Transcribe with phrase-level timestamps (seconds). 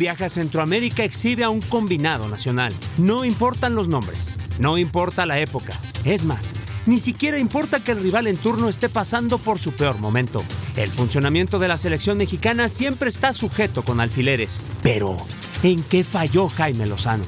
[0.00, 2.72] viaje a Centroamérica exhibe a un combinado nacional.
[2.96, 4.18] No importan los nombres,
[4.58, 5.74] no importa la época.
[6.04, 6.54] Es más,
[6.86, 10.42] ni siquiera importa que el rival en turno esté pasando por su peor momento.
[10.74, 14.62] El funcionamiento de la selección mexicana siempre está sujeto con alfileres.
[14.82, 15.18] Pero,
[15.62, 17.24] ¿en qué falló Jaime Lozano?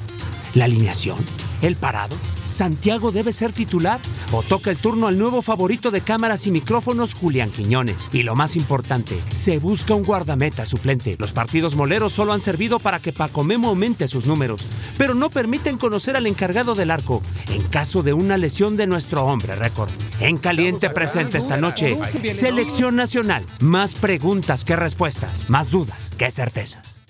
[0.55, 1.19] ¿La alineación?
[1.61, 2.15] ¿El parado?
[2.53, 3.99] ¿Santiago debe ser titular?
[4.31, 8.09] ¿O toca el turno al nuevo favorito de cámaras y micrófonos, Julián Quiñones?
[8.13, 11.15] Y lo más importante, se busca un guardameta suplente.
[11.17, 14.61] Los partidos moleros solo han servido para que Paco Memo aumente sus números,
[14.99, 19.25] pero no permiten conocer al encargado del arco en caso de una lesión de nuestro
[19.25, 19.89] hombre récord.
[20.19, 23.43] En caliente presente esta noche, Selección Nacional.
[23.61, 27.02] Más preguntas que respuestas, más dudas que certezas.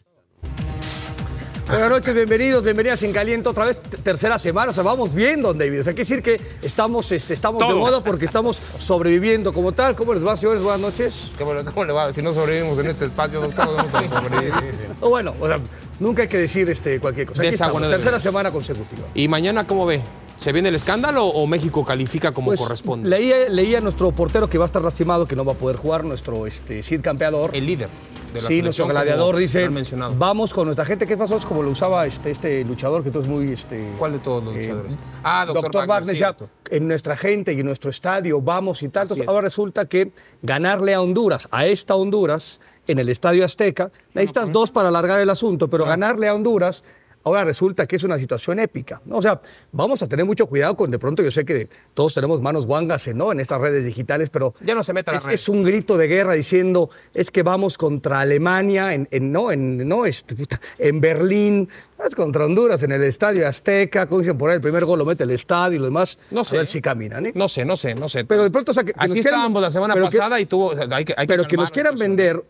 [1.73, 5.79] Buenas noches, bienvenidos, bienvenidas en Caliente otra vez, tercera semana, o sea, vamos viendo, David,
[5.81, 9.95] o sea, quiere decir que estamos, este, estamos de moda porque estamos sobreviviendo como tal.
[9.95, 10.61] ¿Cómo les va, señores?
[10.61, 11.31] Buenas noches.
[11.35, 12.13] ¿Cómo, le- cómo le va?
[12.13, 14.53] Si no sobrevivimos en este espacio, doctor, vamos a sobrevivir.
[15.01, 15.59] O bueno, o sea,
[15.99, 17.41] nunca hay que decir este, cualquier cosa.
[17.41, 19.07] Aquí estamos, tercera semana consecutiva.
[19.15, 20.03] ¿Y mañana cómo ve?
[20.43, 23.07] ¿Se viene el escándalo o México califica como Pues, corresponde?
[23.07, 25.77] Leía, leía a nuestro portero que va a estar lastimado, que no va a poder
[25.77, 27.51] jugar, nuestro este, Cid campeador.
[27.55, 27.87] El líder
[28.33, 29.69] de la Sí, nuestro gladiador dice,
[30.17, 31.07] vamos con nuestra gente.
[31.07, 31.37] ¿Qué pasó?
[31.37, 33.53] Es como lo usaba este, este luchador, que tú es muy...
[33.53, 34.97] Este, ¿Cuál de todos los eh, luchadores?
[35.23, 36.35] ah, doctor, Doctor Wagner decía,
[36.69, 39.11] en nuestra gente y en nuestro estadio vamos y es.
[39.25, 44.71] ahora resulta que ganarle a Honduras, a esta Honduras, en el Estadio Azteca, necesitas dos
[44.71, 46.83] para alargar el asunto, pero ganarle a Honduras,
[47.23, 49.01] ahora resulta que es una situación épica.
[49.05, 49.17] ¿no?
[49.17, 52.41] O sea, vamos a tener mucho cuidado con, de pronto yo sé que todos tenemos
[52.41, 53.31] manos guangas ¿no?
[53.31, 55.97] en estas redes digitales, pero Ya no se meta a las es, es un grito
[55.97, 61.69] de guerra diciendo es que vamos contra Alemania en, en- no en no en Berlín
[62.05, 65.05] es contra Honduras en el Estadio Azteca como dicen por ahí el primer gol lo
[65.05, 66.57] mete el estadio y lo demás No sé.
[66.57, 67.31] a ver si caminan ¿eh?
[67.35, 68.25] No sé, no sé, no sé.
[68.25, 70.39] pero de pronto o sea, que, que Así nos quieran- estábamos la semana que- pasada
[70.39, 70.67] y tuvo.
[70.67, 72.43] o sea, hay que, hay pero que nos quieran vender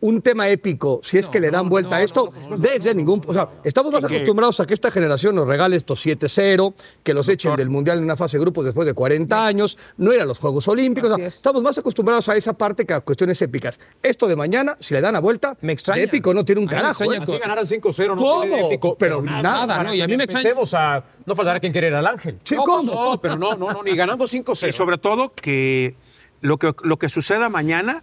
[0.00, 3.20] un tema épico, si es que le dan no, vuelta no, a esto, desde ningún.
[3.26, 7.28] O sea, estamos más acostumbrados a que esta generación nos regale estos 7-0, que los
[7.28, 10.38] echen del Mundial en una fase de grupos después de 40 años, no eran los
[10.38, 11.10] Juegos Olímpicos.
[11.10, 11.36] o sea, Así es.
[11.36, 13.80] estamos más acostumbrados a esa parte que a cuestiones épicas.
[14.02, 15.98] Esto de mañana, si le dan a vuelta, Me extraña.
[15.98, 16.90] de épico no tiene un mí me carajo.
[17.04, 17.22] extraña ¿eh?
[17.22, 18.42] Así ganaran 5-0, no ¿Cómo?
[18.42, 18.96] tiene épico.
[18.98, 19.94] Pero nada, nada, ¿no?
[19.94, 20.50] Y a mí me extraña.
[20.72, 22.38] A no faltará quien quiere ir al ángel.
[22.44, 22.84] Sí, no, ¿cómo?
[22.86, 24.68] pues no, pero no, no, no, ni ganando 5-0.
[24.68, 25.96] Y sobre todo que
[26.40, 28.02] lo que, lo que suceda mañana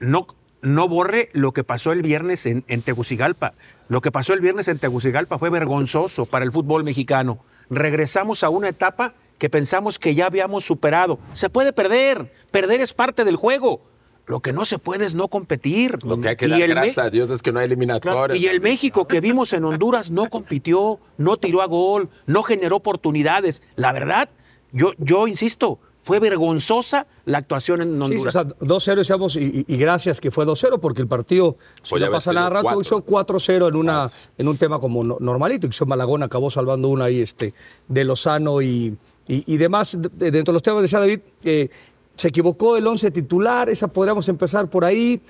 [0.00, 0.26] no,
[0.64, 3.52] no borre lo que pasó el viernes en, en Tegucigalpa.
[3.88, 7.38] Lo que pasó el viernes en Tegucigalpa fue vergonzoso para el fútbol mexicano.
[7.68, 11.18] Regresamos a una etapa que pensamos que ya habíamos superado.
[11.34, 13.82] Se puede perder, perder es parte del juego.
[14.26, 16.02] Lo que no se puede es no competir.
[16.02, 18.38] Lo que hay que Y dar el gracias a Dios es que no hay eliminatorias.
[18.38, 22.76] y el México que vimos en Honduras no compitió, no tiró a gol, no generó
[22.76, 23.62] oportunidades.
[23.76, 24.30] La verdad,
[24.72, 28.32] yo, yo insisto, fue vergonzosa la actuación en Sí, o Honduras.
[28.32, 32.12] sea, 2-0 decíamos, y, y- gracias que fue 2-0, porque el partido, si Podía no
[32.12, 32.80] pasa nada rato, cuatro.
[32.82, 34.06] hizo 4-0 en, una,
[34.38, 37.54] en un tema como no- normalito, que Malagón acabó salvando una ahí este,
[37.88, 39.96] de Lozano y, y, y demás.
[40.00, 41.70] De- de- dentro de los temas, decía David, eh,
[42.14, 45.20] se equivocó el 11 titular, esa podríamos empezar por ahí.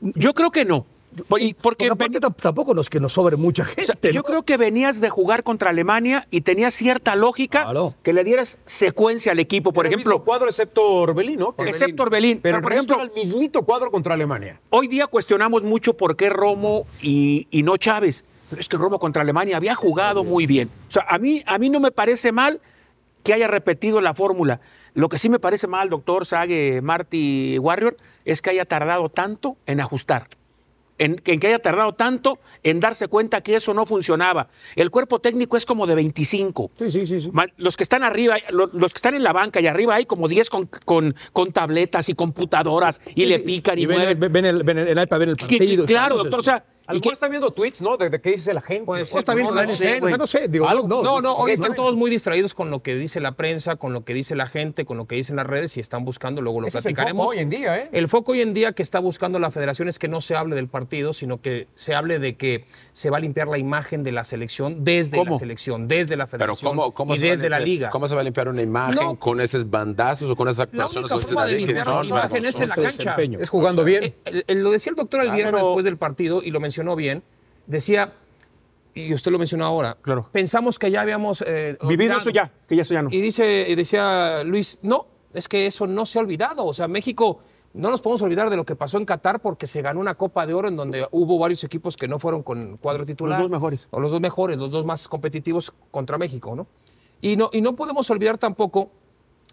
[0.00, 0.84] yo creo que no.
[1.38, 4.12] Y porque Porque aparte tam- tampoco nos que nos sobre mucha o gente.
[4.12, 7.94] yo creo que venías de jugar contra Alemania y tenías cierta lógica Claro.
[8.02, 9.72] que le dieras secuencia al equipo.
[9.72, 11.56] Por Era el ejemplo, mismo cuadro excepto Orbelín, ¿no?
[11.56, 12.40] Que- Excepto Orbelín.
[12.40, 14.60] Pero, Pero, por ejemplo, ejemplo- era el mismito cuadro contra Alemania.
[14.70, 18.24] Hoy día cuestionamos mucho por qué Romo y, y no Chávez.
[18.50, 20.70] Pero es que Romo contra Alemania había jugado muy bien.
[20.88, 22.60] O sea, a mí, a mí no me parece mal
[23.22, 24.60] que haya repetido la fórmula.
[24.94, 29.56] Lo que sí me parece mal, doctor Sage, Marty Warrior, es que haya tardado tanto
[29.66, 30.28] en ajustar.
[30.98, 34.48] En, en que haya tardado tanto en darse cuenta que eso no funcionaba.
[34.76, 36.72] El cuerpo técnico es como de 25.
[36.78, 37.30] Sí, sí, sí.
[37.56, 40.26] Los que están arriba, lo- los, que están en la banca y arriba hay como
[40.28, 44.32] 10 con, con, con tabletas y computadoras y le pican y, Y ven, el, mueven.
[44.32, 45.86] ven el, ven el- iPad, ven el partido.
[45.86, 46.40] claro, doctor.
[46.40, 47.96] O sea, A y lo mejor están viendo tweets, ¿no?
[47.98, 49.04] De, de qué dice la gente.
[49.04, 50.14] Ser, está viendo no, la no sé, o sea, güey.
[50.16, 51.76] no sé, digo, Algo- no, No, no, hoy están no.
[51.76, 54.86] todos muy distraídos con lo que dice la prensa, con lo que dice la gente,
[54.86, 57.26] con lo que dicen las redes y están buscando, luego lo Ese es el platicaremos.
[57.26, 57.88] foco hoy en día, ¿eh?
[57.92, 60.56] El foco hoy en día que está buscando la federación es que no se hable
[60.56, 64.12] del partido, sino que se hable de que se va a limpiar la imagen de
[64.12, 65.32] la selección desde ¿Cómo?
[65.32, 67.90] la selección, desde la Pero federación ¿cómo, cómo y desde la liga.
[67.90, 69.18] ¿Cómo se va a limpiar una imagen No.
[69.18, 71.10] con esos bandazos o con esas La actuaciones?
[71.10, 73.16] única o ese forma de limpiar la imagen es en la cancha.
[73.40, 74.04] Es jugando bien.
[74.24, 76.77] Eh, el- lo decía el doctor el viernes pero- después del partido y lo mencionó
[76.96, 77.22] bien.
[77.66, 78.14] Decía,
[78.94, 80.28] y usted lo mencionó ahora, Claro.
[80.32, 81.42] pensamos que ya habíamos...
[81.46, 83.10] eh, Vivido eso ya, que ya eso ya no.
[83.12, 86.64] Y dice, y decía Luis, no, es que eso no se ha olvidado.
[86.64, 87.40] O sea, México,
[87.74, 90.46] no nos podemos olvidar de lo que pasó en Qatar porque se ganó una Copa
[90.46, 93.40] de Oro en donde hubo varios equipos que no fueron con cuadro titular.
[93.40, 93.86] dos mejores.
[93.90, 96.66] O los dos mejores, los dos más competitivos contra México, ¿no?
[97.20, 98.90] Y no, y no podemos olvidar tampoco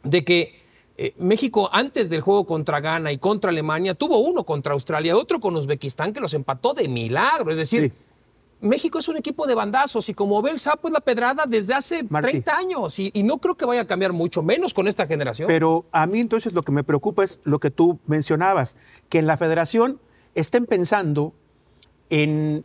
[0.04, 0.65] de que
[0.98, 5.40] eh, México antes del juego contra Ghana y contra Alemania tuvo uno contra Australia, otro
[5.40, 7.52] con Uzbekistán que los empató de milagro.
[7.52, 7.92] Es decir,
[8.62, 11.74] México es un equipo de bandazos y como ve el sapo es la pedrada desde
[11.74, 12.32] hace Martí.
[12.32, 15.48] 30 años y, y no creo que vaya a cambiar mucho, menos con esta generación.
[15.48, 18.78] Pero a mí entonces lo que me preocupa es lo que tú mencionabas,
[19.10, 20.00] que en la federación
[20.34, 21.34] estén pensando
[22.10, 22.64] en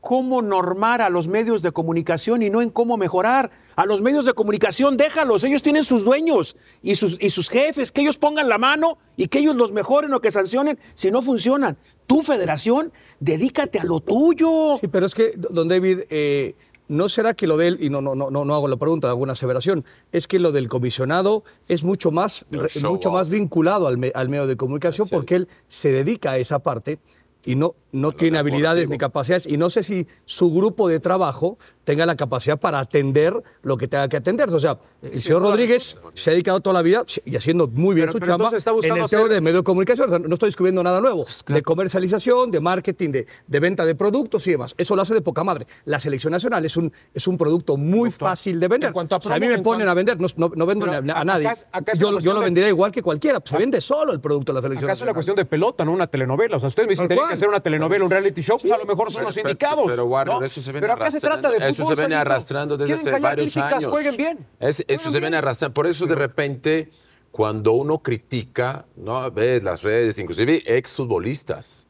[0.00, 3.50] cómo normar a los medios de comunicación y no en cómo mejorar.
[3.76, 7.92] A los medios de comunicación déjalos, ellos tienen sus dueños y sus, y sus jefes,
[7.92, 11.22] que ellos pongan la mano y que ellos los mejoren o que sancionen si no
[11.22, 11.78] funcionan.
[12.06, 14.76] Tu federación, dedícate a lo tuyo.
[14.80, 16.56] Sí, pero es que, don David, eh,
[16.88, 19.08] ¿no será que lo de él, y no, no, no, no no hago la pregunta,
[19.08, 22.44] hago una aseveración, es que lo del comisionado es mucho más,
[22.90, 26.58] mucho más vinculado al, me- al medio de comunicación porque él se dedica a esa
[26.58, 26.98] parte
[27.44, 31.58] y no, no tiene habilidades ni capacidades y no sé si su grupo de trabajo
[31.84, 34.48] tenga la capacidad para atender lo que tenga que atender.
[34.50, 38.04] O sea, el señor Rodríguez se ha dedicado toda la vida y haciendo muy bien
[38.06, 40.06] Pero- su pero chamba está en el hacer- de medio de comunicación.
[40.06, 41.26] O sea, no estoy descubriendo nada nuevo.
[41.48, 44.74] De comercialización, de marketing, de, de venta de productos y demás.
[44.78, 45.66] Eso lo hace de poca madre.
[45.86, 48.92] La selección nacional es un, es un producto muy fácil de vender.
[48.94, 50.98] a O sea, a mí me en ponen a vender, no, no- no vendo Pero
[51.16, 51.48] a, nadie.
[51.72, 53.40] acá yo, lo de- vendería igual que cualquiera.
[53.44, 55.14] Se vende solo el producto de la selección Acá es una nacional.
[55.14, 56.56] cuestión de pelota, no una telenovela.
[56.58, 57.08] O sea, ustedes me dicen.
[57.30, 59.84] Que hacer una telenovela, un reality show, pues a lo mejor son los Pero- indicados.
[59.86, 60.44] Pero, Warner, ¿no?
[60.44, 61.48] eso se viene Pero acá se arrastrando.
[61.48, 63.86] trata de Eso se viene arrastrando desde hace varios críticas, años.
[63.90, 64.46] Jueguen bien.
[64.58, 65.74] Es- eso se viene arrastrando.
[65.74, 66.90] Por eso, de repente,
[67.30, 69.30] cuando uno critica, ¿no?
[69.30, 71.86] Ves las redes, inclusive exfutbolistas.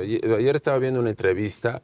[0.00, 1.82] Ayer, ayer estaba viendo una entrevista.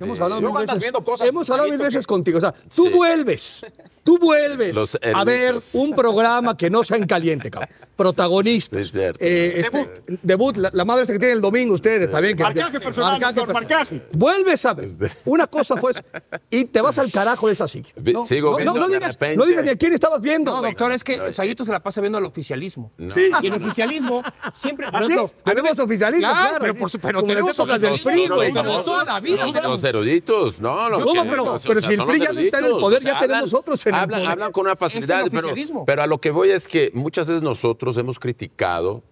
[0.00, 2.38] Hemos hablado Luego mil veces, viendo cosas, hemos hablado mil veces que- contigo.
[2.38, 2.88] O sea, tú Sí.
[2.90, 3.66] vuelves,
[4.08, 7.68] tú vuelves Los a ver un programa que no sea en caliente, cabrón.
[7.94, 8.86] Protagonistas.
[8.86, 9.18] Es cierto.
[9.20, 12.36] Eh, este, debut, la, la madre esa que tiene el domingo ustedes, está bien.
[12.36, 13.68] Que, Marcaje personal, doctor, personal.
[13.68, 14.02] marcaje.
[14.12, 14.88] Vuelves a ver.
[15.26, 16.00] Una cosa fue eso,
[16.48, 17.82] y te vas al carajo de esa así.
[17.96, 20.52] Vi- sigo no, no, viendo no digas, no ni a quién estabas viendo.
[20.52, 22.92] no, doctor, es que Sayito se la pasa viendo al oficialismo.
[23.12, 23.30] Sí.
[23.42, 24.22] Y el oficialismo
[24.54, 24.86] siempre.
[24.90, 25.14] ¿Ah, sí?
[25.44, 26.58] Tenemos oficialismo, Claro, claro.
[26.60, 29.44] pero, por su- pero tenemos épocas del oficialismo, PRI, güey, toda la vida.
[29.62, 33.02] Los, eruditos, no, los Pero- pero si el PRI ya no está en el poder,
[33.02, 34.32] ya tenemos otros en el hablan, poder.
[34.32, 35.48] hablan con una facilidad, pero,
[35.86, 39.02] pero a lo que voy es que muchas veces nosotros hemos criticado,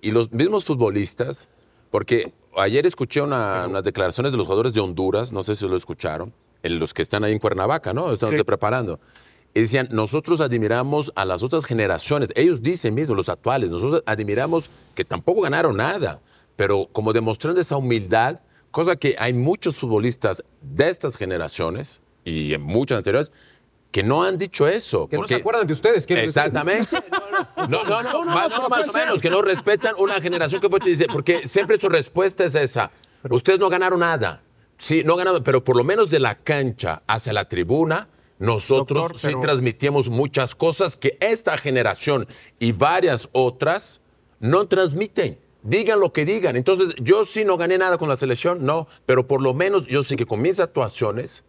[0.00, 1.48] y los mismos futbolistas,
[1.90, 5.76] porque ayer escuché una- unas declaraciones de los jugadores de Honduras, no sé si lo
[5.76, 6.32] escucharon,
[6.62, 8.12] en los que están ahí en Cuernavaca, ¿no?
[8.12, 8.98] Están preparando.
[9.54, 14.68] Y decían, nosotros admiramos a las otras generaciones, ellos dicen mismos, los actuales, nosotros admiramos
[14.94, 16.20] que tampoco ganaron nada,
[16.56, 22.62] pero como demostrando esa humildad, cosa que hay muchos futbolistas de estas generaciones y en
[22.62, 23.32] muchas anteriores
[23.90, 25.08] que no han dicho eso.
[25.08, 26.06] Que no se acuerdan de ustedes.
[26.06, 26.18] decir.
[26.18, 26.96] Exactamente.
[27.68, 31.06] No, no, no, más, no, más o menos, que no respetan una generación que dice,
[31.06, 32.90] porque siempre su respuesta es esa.
[33.28, 34.42] Ustedes no ganaron nada.
[34.78, 38.08] Sí, no ganaron, pero por lo menos de la cancha hacia la tribuna,
[38.38, 42.26] nosotros Doctor, sí pero- transmitimos muchas cosas que esta generación
[42.58, 44.00] y varias otras
[44.40, 45.38] no transmiten.
[45.62, 46.56] Digan lo que digan.
[46.56, 50.02] Entonces, yo sí no gané nada con la selección, no, pero por lo menos yo
[50.02, 51.44] sé que con mis actuaciones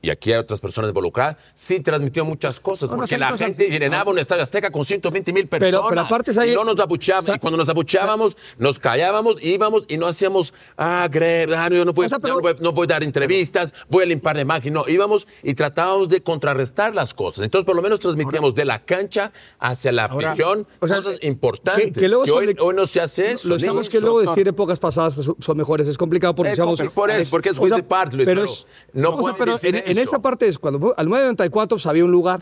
[0.00, 3.46] y aquí hay otras personas involucradas, sí transmitió muchas cosas, No, no, porque la cosas-
[3.48, 5.82] gente llenaba un estadio azteca con 120 mil personas.
[5.88, 7.22] pero aparte, Said- y no nos abucheaban.
[7.24, 11.84] Sa- y cuando nos abucheábamos, nos callábamos, íbamos y no hacíamos, ah, Greg, ah, yo
[11.84, 14.42] no O sea, pero- no, voy, no voy a dar entrevistas, voy a limpiar la
[14.42, 14.72] imagen.
[14.72, 17.44] No, íbamos y tratábamos de contrarrestar las cosas.
[17.44, 21.92] Entonces, por lo menos transmitíamos de la cancha hacia la afición o sea, cosas importantes.
[21.92, 23.48] que- que luego hoy, hoy no se hace eso.
[23.48, 26.78] Lo sabemos que luego decir épocas pasadas pues, son mejores, es complicado porque Eh, seamos-
[26.78, 29.10] pero por eso, es- porque es o sea, juicio de parte, Luis, pero es- no
[29.10, 32.10] o sea, pero decir en, esa parte es cuando fue, al 94 pues, había un
[32.12, 32.40] lugar,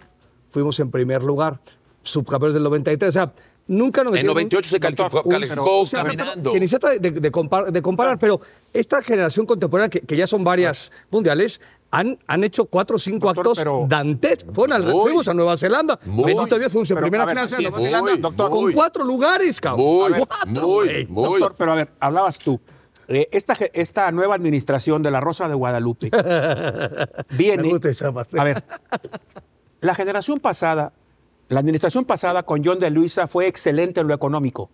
[0.51, 1.61] fuimos en primer lugar,
[2.03, 3.33] subcampeones del 93, o sea,
[3.67, 6.53] nunca nos En metieron- 98 se calificó, un- calificó caminando.
[6.53, 8.41] Que ni se trata de, de compar- de comparar, pero
[8.73, 11.61] esta generación contemporánea, que, que ya son varias mundiales,
[11.91, 14.55] han, han hecho cuatro o cinco Doctor, actos pero- dantescos.
[14.55, 15.03] Fueron al- Muy.
[15.03, 15.99] fuimos a Nueva Zelanda.
[16.05, 16.25] Muy.
[16.35, 17.59] Bendito Dios, fuimos en primera ver, final es.
[17.61, 18.11] Nueva Zelanda.
[18.13, 18.51] Muy, doctor.
[18.51, 18.73] Con muy.
[18.75, 19.85] cuatro lugares, cabrón.
[19.87, 21.07] Muy, Cuatro, muy, güey.
[21.07, 21.25] muy.
[21.41, 22.61] Doctor, pero a ver, hablabas tú.
[23.09, 26.11] Eh, esta, esta nueva administración de la Rosa de Guadalupe
[27.31, 27.63] viene.
[27.63, 28.39] Me gusta esa parte.
[28.39, 28.65] A ver,
[29.81, 30.93] la generación pasada,
[31.49, 34.71] la administración pasada con John de Luisa fue excelente en lo económico,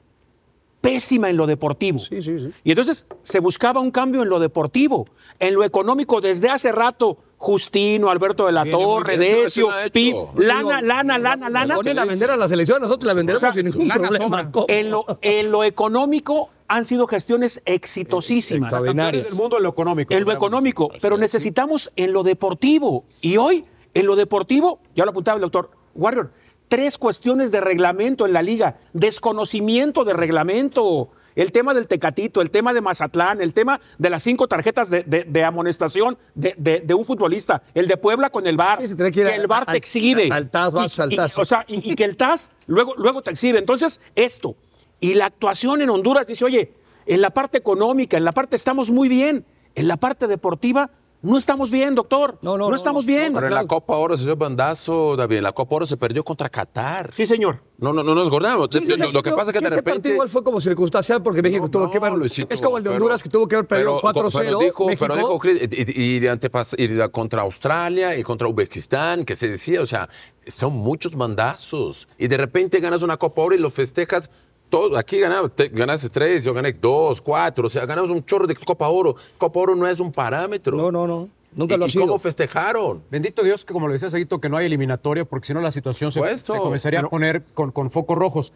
[0.81, 1.99] pésima en lo deportivo.
[1.99, 2.51] Sí, sí, sí.
[2.65, 5.07] Y entonces se buscaba un cambio en lo deportivo,
[5.39, 7.19] en lo económico desde hace rato.
[7.43, 9.93] Justino, Alberto de la Viene Torre, Decio, lo ha hecho.
[9.93, 11.75] Pi, Digo, lana, lana, lana, lana.
[11.75, 14.27] ponen a vender a la selección, nosotros la venderemos O sea, sin ningún lana problema.
[14.39, 14.51] sobra.
[14.53, 14.67] ¿Cómo?
[14.69, 18.69] En lo, en lo económico han sido gestiones exitosísimas.
[18.73, 19.25] Extraordinarias.
[19.25, 20.15] Del mundo en lo económico.
[20.15, 23.05] En lo económico, pero necesitamos en lo deportivo.
[23.21, 23.65] Y hoy,
[23.95, 26.33] en lo deportivo, ya lo apuntaba el doctor Warrior,
[26.69, 31.11] tres cuestiones de reglamento en la liga, desconocimiento de reglamento.
[31.35, 35.03] el tema del Tecatito, el tema de Mazatlán, el tema de las cinco tarjetas de,
[35.05, 38.89] de- de amonestación de, de- de un futbolista, el de Puebla con el VAR, Sí,
[38.89, 40.29] se tiene que ir el VAR al- te exhibe.
[40.31, 41.39] al TAS, vas Y- al y- TAS.
[41.39, 43.59] o sea, y, y que el TAS luego, luego te exhibe.
[43.59, 44.57] Entonces, esto.
[45.03, 46.73] Y la actuación en Honduras dice, oye,
[47.07, 49.45] en la parte económica, en la parte estamos muy bien,
[49.75, 50.91] en la parte deportiva
[51.23, 52.39] no estamos bien, doctor.
[52.43, 53.33] No, no, no, estamos no, bien.
[53.33, 55.37] Pero en la Copa Oro se dio bandazo, David.
[55.39, 57.13] En la Copa Oro se perdió contra Qatar.
[57.15, 57.63] Sí, señor.
[57.79, 58.69] No, no, no nos acordamos.
[58.73, 59.99] Sí, sí, lo, lo que pasa es que de ese repente.
[60.01, 62.13] partido igual fue como circunstancial porque México No, tuvo que ver.
[62.49, 64.33] Es como el de pero- Honduras que tuvo que haber perdido pero- 4-0.
[64.47, 68.49] Pero dijo, México, pero dijo Chris, y, y- y antepas- y contra Australia y contra
[68.49, 70.09] Uzbekistán, que se decía, o sea,
[70.49, 72.09] son muchos mandazos.
[72.19, 74.29] Y de repente ganas una Copa Oro y lo festejas.
[74.73, 78.47] Todo, aquí ganamos, te- ganaste tres, yo gané dos, cuatro, o sea, ganamos un chorro
[78.47, 79.15] de Copa Oro.
[79.37, 80.75] Copa Oro no es un parámetro.
[80.79, 81.29] No, no, no.
[81.55, 82.07] Nunca ¿Y, lo ha y sido.
[82.07, 83.03] cómo festejaron?
[83.11, 85.71] Bendito Dios que, como lo decía Seguito, que no hay eliminatoria, porque si no la
[85.71, 88.55] situación se, comenzaría a poner con, con focos rojos.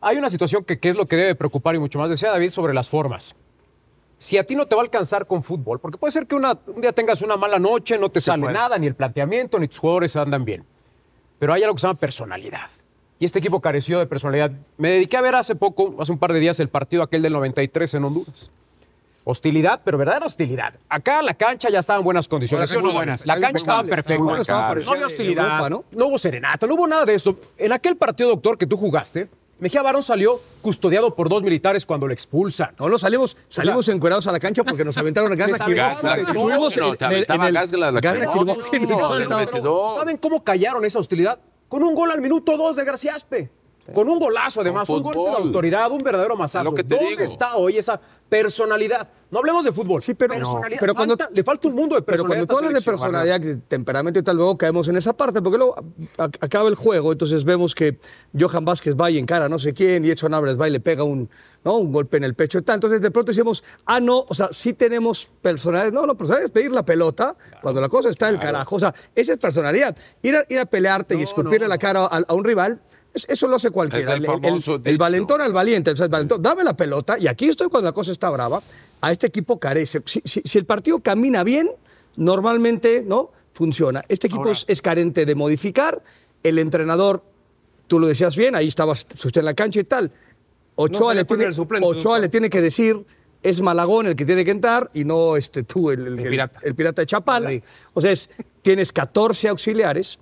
[0.00, 2.08] Hay una situación que, que es lo que debe preocupar y mucho más.
[2.08, 3.36] Decía David sobre las formas.
[4.16, 6.58] Si a ti no te va a alcanzar con fútbol, porque puede ser que una-
[6.66, 8.54] un día tengas una mala noche, no te sale puede.
[8.54, 10.64] nada, ni el planteamiento, ni tus jugadores andan bien.
[11.38, 12.70] Pero hay algo que se llama personalidad.
[13.18, 14.52] Y este equipo careció de personalidad.
[14.76, 17.32] Me dediqué a ver hace poco, hace un par de días, el partido aquel del
[17.32, 18.50] 93 en Honduras.
[19.24, 20.74] Hostilidad, pero verdadera hostilidad.
[20.88, 22.72] Acá la cancha ya estaba en buenas condiciones.
[22.80, 23.26] Muy buenas.
[23.26, 24.40] La cancha estaba perfecta.
[24.40, 25.84] Estaba no había hostilidad, Europa, ¿no?
[25.90, 26.06] ¿no?
[26.06, 27.38] hubo serenata, no hubo nada de eso.
[27.58, 32.06] En aquel partido, doctor, que tú jugaste, Mejía Barón salió custodiado por dos militares cuando
[32.06, 32.70] lo expulsan.
[32.78, 35.50] No, no salimos, salimos encuerados a la cancha porque nos aventaron gas.
[35.50, 37.70] Estuvimos aventaba gas
[38.96, 39.94] todo en el.
[39.96, 41.40] ¿Saben cómo callaron esa hostilidad?
[41.68, 43.50] Con un gol al minuto dos de García Aspe.
[43.94, 46.62] Con un golazo, además, un golpe de autoridad, un verdadero masazo.
[46.64, 47.22] Lo que te ¿Dónde digo.
[47.22, 47.98] está hoy esa
[48.28, 49.08] personalidad?
[49.30, 50.02] No hablemos de fútbol.
[50.02, 50.78] Sí, pero- personalidad.
[50.78, 52.46] pero cuando- Falta- le falta un mundo de Pero personalidad.
[52.46, 55.56] cuando tú hablas de personalidad, de temperamento y tal, luego caemos en esa parte, porque
[55.56, 55.74] luego
[56.18, 57.98] acaba el juego, entonces vemos que
[58.38, 60.80] Johan Vázquez va y encara a no sé quién, y Edson Álvarez va y le
[60.80, 61.30] pega un,
[61.64, 61.76] ¿no?
[61.78, 62.74] un golpe en el pecho y tal.
[62.76, 65.92] Entonces de pronto decimos, ah, no, o sea, sí tenemos personalidad.
[65.92, 68.76] No, no, personalidad es pedir la pelota cuando la cosa está del carajo.
[68.76, 69.96] O sea, esa es personalidad.
[70.22, 72.80] Ir a, ir a pelearte y escupirle la cara a, a un rival.
[73.12, 74.04] es- Eso lo hace cualquiera.
[74.14, 74.24] El
[74.84, 75.90] el valentón al valiente.
[75.90, 78.60] O sea, el valentón, dame la pelota y aquí estoy cuando la cosa está brava.
[79.00, 80.02] A este equipo carece.
[80.06, 81.70] Si, si- si el partido camina bien,
[82.22, 84.04] normalmente no funciona.
[84.08, 86.02] Este equipo es, es carente de modificar.
[86.42, 87.22] El entrenador,
[87.88, 90.12] tú lo decías bien, ahí estabas usted en la cancha y tal.
[90.80, 93.04] Ochoa, le, tiene, suplente, Ochoa le tiene que decir,
[93.42, 96.60] es Malagón el que tiene que entrar y no este, tú, el, el- El pirata.
[96.62, 97.50] el pirata de Chapala.
[97.94, 98.30] O sea, es-
[98.62, 100.18] tienes 14 auxiliares.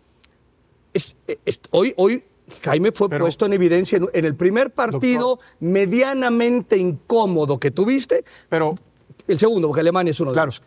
[0.94, 2.24] Es- es- hoy, hoy
[2.62, 8.24] Jaime fue puesto en evidencia en, en el primer partido medianamente incómodo que tuviste.
[8.48, 8.74] Pero
[9.28, 10.50] El segundo, porque Alemania es uno de Claro.
[10.50, 10.62] ellos.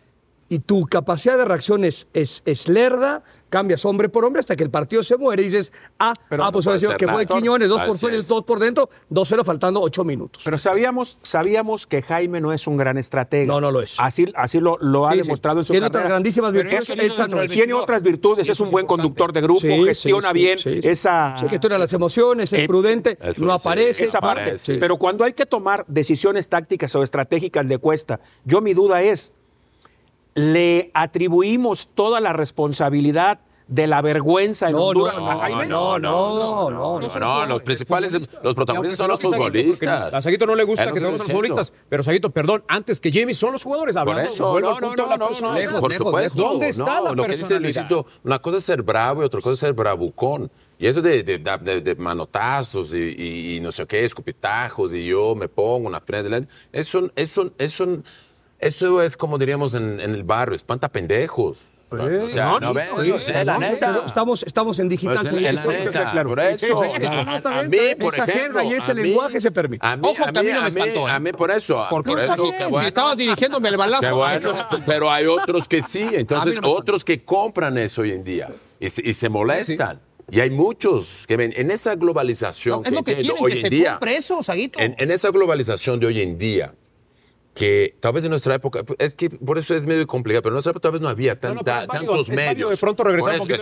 [0.52, 4.64] Y tu capacidad de reacción es, es, es lerda, cambias hombre por hombre hasta que
[4.64, 7.06] el partido se muere y dices, ah, Pero ah no pues puede ahora sí, que
[7.06, 7.24] fue.
[7.24, 8.26] Quiñones, dos por fuera es.
[8.26, 10.42] dos por dentro, 2-0 faltando ocho minutos.
[10.44, 13.46] Pero sabíamos, sabíamos que Jaime no es un gran estratega.
[13.46, 13.94] No, no lo es.
[13.98, 15.22] Así, así lo, lo ha Sí, sí.
[15.22, 16.00] demostrado en su Tiene carrera.
[16.00, 17.28] otras grandísimas virtudes.
[17.30, 17.52] no es.
[17.52, 19.02] Tiene otras virtudes, es un es buen importante.
[19.08, 20.88] conductor de grupo, gestiona sí, bien sí, sí.
[20.88, 21.36] esa...
[21.38, 24.04] Sí, gestiona las emociones, es Eh, prudente, eso no aparece.
[24.04, 24.58] esa parte.
[24.58, 24.78] sí.
[24.80, 28.18] Pero cuando hay que tomar decisiones tácticas o estratégicas le cuesta.
[28.44, 29.32] Yo mi duda es,
[30.34, 35.66] ¿le atribuimos toda la responsabilidad de la vergüenza en No, Honduras no, a Jaime?
[35.68, 37.18] no, no, no, no.
[37.20, 40.12] No, los principales, los protagonistas son los futbolistas.
[40.12, 43.12] A Saguito no le gusta que tengamos a los futbolistas, pero Saguito, perdón, antes que
[43.12, 43.94] Jamie son los jugadores.
[43.94, 45.78] Por eso, no, no, no, no, no, personalidad.
[45.78, 46.42] por lejos, supuesto.
[46.42, 47.60] ¿Dónde está no, la lo que dice?
[47.60, 50.50] Luisito, una cosa es ser bravo y otra cosa es ser bravucón.
[50.76, 55.04] Y eso de, de, de- de manotazos y, y- y no sé qué, escupitajos y
[55.06, 57.86] yo me pongo una frente delante, eso, eso, eso,
[58.60, 61.60] eso es como diríamos en, en el barrio, espanta pendejos.
[61.90, 64.02] o sea, no, no, no, ven, sí, o sea, la No, neta.
[64.06, 65.18] Estamos, estamos en digital.
[65.28, 66.28] Pues, en la neta, claro.
[66.28, 68.92] por eso, Sí, sí, a, no, está a bien, mí, por Esa ejemplo, y ese
[68.92, 69.84] a mí- lenguaje se permite.
[69.84, 71.10] A mí, Ojo, a mí no me espantó, ¿eh?
[71.10, 72.86] A mí por eso, por está eso, bien, qué si bueno.
[72.86, 74.14] estabas dirigiéndome el balazo.
[74.16, 74.54] Bueno,
[74.86, 76.06] pero hay otros que sí.
[76.12, 80.00] Entonces, no otros que compran eso hoy en día y se, y se molestan.
[80.32, 83.70] Y hay muchos que ven en esa globalización No, es lo que hoy que en
[83.70, 83.98] día.
[84.96, 86.72] en esa globalización de hoy en día,
[87.54, 90.54] que tal vez en nuestra época, es que por eso es medio complicado, pero en
[90.54, 92.70] nuestra época tal vez no había No, no, tanta- es válido, tantos válido medios.
[92.70, 93.16] de pronto en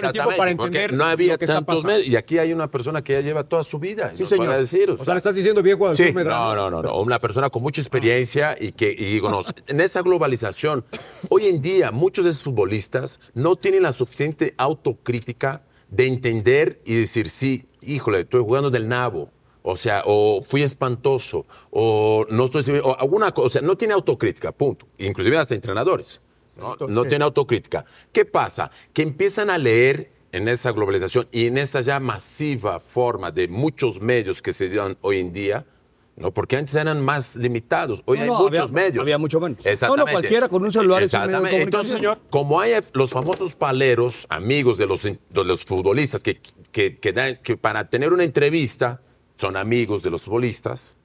[0.04, 2.06] el tiempo para entender No había lo que está tantos medios.
[2.06, 4.12] Y aquí hay una persona que ya lleva toda su vida.
[4.18, 4.44] nos señor.
[4.46, 6.12] podrá decir, O sea, le estás diciendo viejo al Sí.
[6.12, 7.00] no, no, no, no.
[7.00, 9.52] Una persona con mucha experiencia y que y conoce.
[9.68, 10.84] En esa globalización,
[11.30, 16.94] hoy en día muchos de esos futbolistas no tienen la suficiente autocrítica de entender y
[16.94, 19.30] decir, sí, híjole, estoy jugando del nabo.
[19.62, 23.92] O sea, o fui espantoso, o no estoy o alguna cosa, o sea, no tiene
[23.94, 24.86] autocrítica, punto.
[24.98, 26.22] Inclusive hasta entrenadores.
[26.56, 27.84] No, no tiene autocrítica.
[28.12, 28.70] ¿Qué pasa?
[28.92, 34.00] Que empiezan a leer en esa globalización y en esa ya masiva forma de muchos
[34.00, 35.66] medios que se dan hoy en día,
[36.16, 36.32] ¿no?
[36.32, 38.02] Porque antes eran más limitados.
[38.06, 39.02] Hoy No, hay no, muchos había- medios.
[39.02, 39.58] había mucho menos.
[39.58, 40.12] No, no, Exactamente.
[40.12, 41.70] cualquiera con un celular es un medio de Exactamente.
[41.72, 41.96] comunicación.
[42.06, 46.40] Entonces, como hay los famosos paleros, amigos de los, de los futbolistas, que,
[46.72, 49.00] que, que dan- que para tener una entrevista
[49.38, 50.96] son amigos de los futbolistas,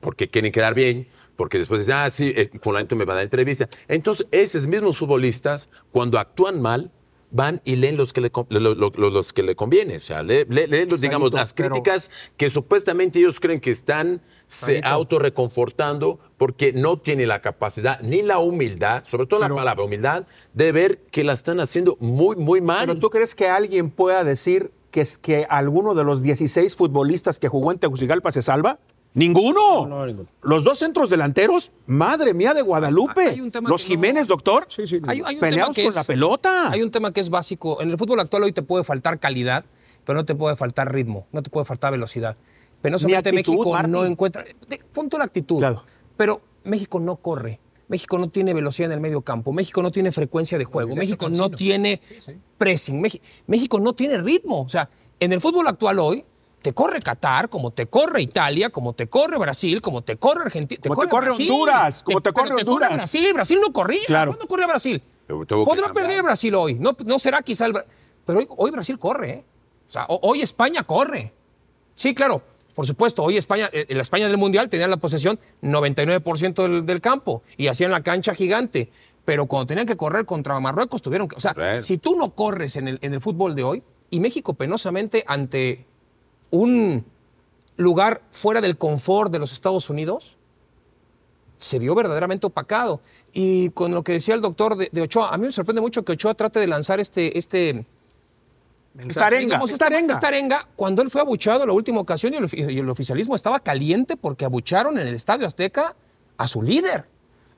[0.00, 3.68] porque quieren quedar bien, porque después dicen, ah, sí, fulanito me va a dar entrevista.
[3.86, 6.90] Entonces, esos mismos futbolistas, cuando actúan mal,
[7.30, 9.96] van y leen los que le, los que le conviene.
[9.96, 14.20] O sea, lee- lee- leen, los, digamos, las críticas que supuestamente ellos creen que están
[14.46, 20.26] se autorreconfortando porque no tiene la capacidad ni la humildad, sobre todo la palabra humildad,
[20.54, 22.86] de ver que la están haciendo muy, muy mal.
[22.86, 27.38] Pero tú crees que alguien pueda decir que, es- que alguno de los 16 futbolistas
[27.38, 28.78] que jugó en Tegucigalpa se salva?
[29.14, 29.86] ¡Ninguno!
[29.86, 30.28] No, no, ninguno.
[30.42, 33.22] Los dos centros delanteros, madre mía de Guadalupe.
[33.28, 34.64] Hay un tema Los no- Jiménez, doctor.
[34.68, 35.00] Sí, sí.
[35.06, 36.70] Hay, hay un Peleados tema que con es- la pelota.
[36.70, 37.80] Hay un tema que es básico.
[37.80, 39.64] En el fútbol actual hoy te puede faltar calidad,
[40.04, 42.36] pero no te puede faltar ritmo, no te puede faltar velocidad.
[42.82, 43.92] Penosamente actitud, México Martín.
[43.92, 44.44] no encuentra.
[44.68, 45.58] De, punto la actitud.
[45.58, 45.82] Claro.
[46.16, 47.60] Pero México no corre.
[47.88, 49.52] México no tiene velocidad en el medio campo.
[49.52, 50.94] México no tiene frecuencia de juego.
[50.94, 52.00] México no tiene
[52.58, 53.02] pressing.
[53.46, 54.60] México no tiene ritmo.
[54.62, 56.24] O sea, en el fútbol actual hoy,
[56.62, 60.80] te corre Qatar, como te corre Italia, como te corre Brasil, como te corre Argentina.
[60.82, 62.92] Como te corre Honduras, como te corre pero Honduras.
[62.94, 63.32] Brasil.
[63.32, 64.02] Brasil no corría.
[64.06, 64.32] Claro.
[64.32, 65.02] ¿Cuándo corría Brasil?
[65.64, 66.74] Podrá perder Brasil hoy.
[66.74, 67.74] No, no será quizá el.
[68.26, 69.30] Pero hoy, hoy Brasil corre.
[69.30, 69.44] ¿eh?
[69.86, 71.32] O sea, ho- hoy España corre.
[71.94, 72.42] Sí, claro.
[72.78, 77.00] Por supuesto, hoy España, eh, la España del Mundial tenía la posesión 99% del, del
[77.00, 78.88] campo y hacían la cancha gigante.
[79.24, 81.34] Pero cuando tenían que correr contra Marruecos, tuvieron que.
[81.34, 84.54] O sea, si tú no corres en el, en el fútbol de hoy, y México
[84.54, 85.86] penosamente ante
[86.50, 87.04] un
[87.78, 90.38] lugar fuera del confort de los Estados Unidos,
[91.56, 93.00] se vio verdaderamente opacado.
[93.32, 96.04] Y con lo que decía el doctor de, de Ochoa, a mí me sorprende mucho
[96.04, 97.86] que Ochoa trate de lanzar este, este,
[99.06, 100.14] Esta arenga, digamos, esta arenga.
[100.14, 103.34] esta arenga, cuando él fue abuchado la última ocasión y el, ofi- y el oficialismo
[103.36, 105.94] estaba caliente porque abucharon en el Estadio Azteca
[106.36, 107.04] a su líder,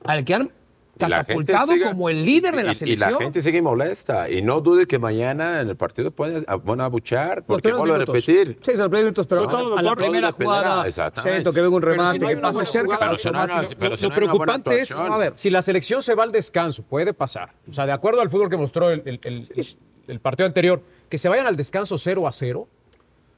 [0.03, 0.51] al que han
[0.99, 3.09] catapultado sigue- como el líder de la y- selección.
[3.09, 4.29] Y la gente sigue molesta.
[4.29, 7.95] Y no dude que mañana en el partido pueden, van a abuchar, Los porque vuelvo
[7.95, 8.59] a repetir.
[8.61, 11.91] Sí, los primeros minutos, pero todo, a la primera jugada, siento que venga un Pero
[11.93, 12.85] remate, si no hay que una pase buena cerca.
[12.85, 13.79] jugada, Pero si no hay una- automático.
[13.79, 15.13] pero lo, si preocupante es, actuación.
[15.13, 15.33] a ver.
[15.35, 17.53] si la selección se va al descanso, puede pasar.
[17.67, 19.77] O sea, de acuerdo al fútbol que mostró el, el- el- el-
[20.07, 22.67] el partido anterior, que se vayan al descanso 0 a 0.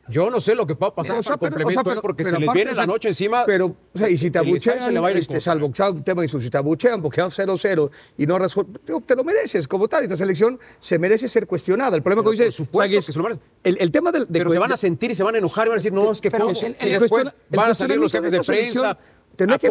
[0.10, 2.02] Yo no sé lo que pueda pasar O sea, pero- complemento, o sea, pero- ¿eh?
[2.04, 3.46] porque pero se les viene o la noche encima.
[3.46, 6.04] Pero, o sea, y si te abuchean, se le va a ir este, salvo un
[6.04, 9.68] tema de insulto, si te abuchean porque quedan 0-0 y no resuelven, te lo mereces
[9.68, 10.04] como tal.
[10.04, 11.96] Esta selección se merece ser cuestionada.
[11.96, 13.40] El problema que dice, supuesto que se lo el,
[13.80, 15.70] el tema del, de pero se van a sentir y se van a enojar y
[15.70, 18.12] van a decir, no, es que Pero el- y el después van a salir los
[18.12, 19.00] jefes de prensa.
[19.36, 19.70] tendrá que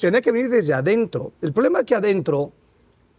[0.00, 1.32] tendrá que venir desde adentro.
[1.42, 2.52] El problema es que adentro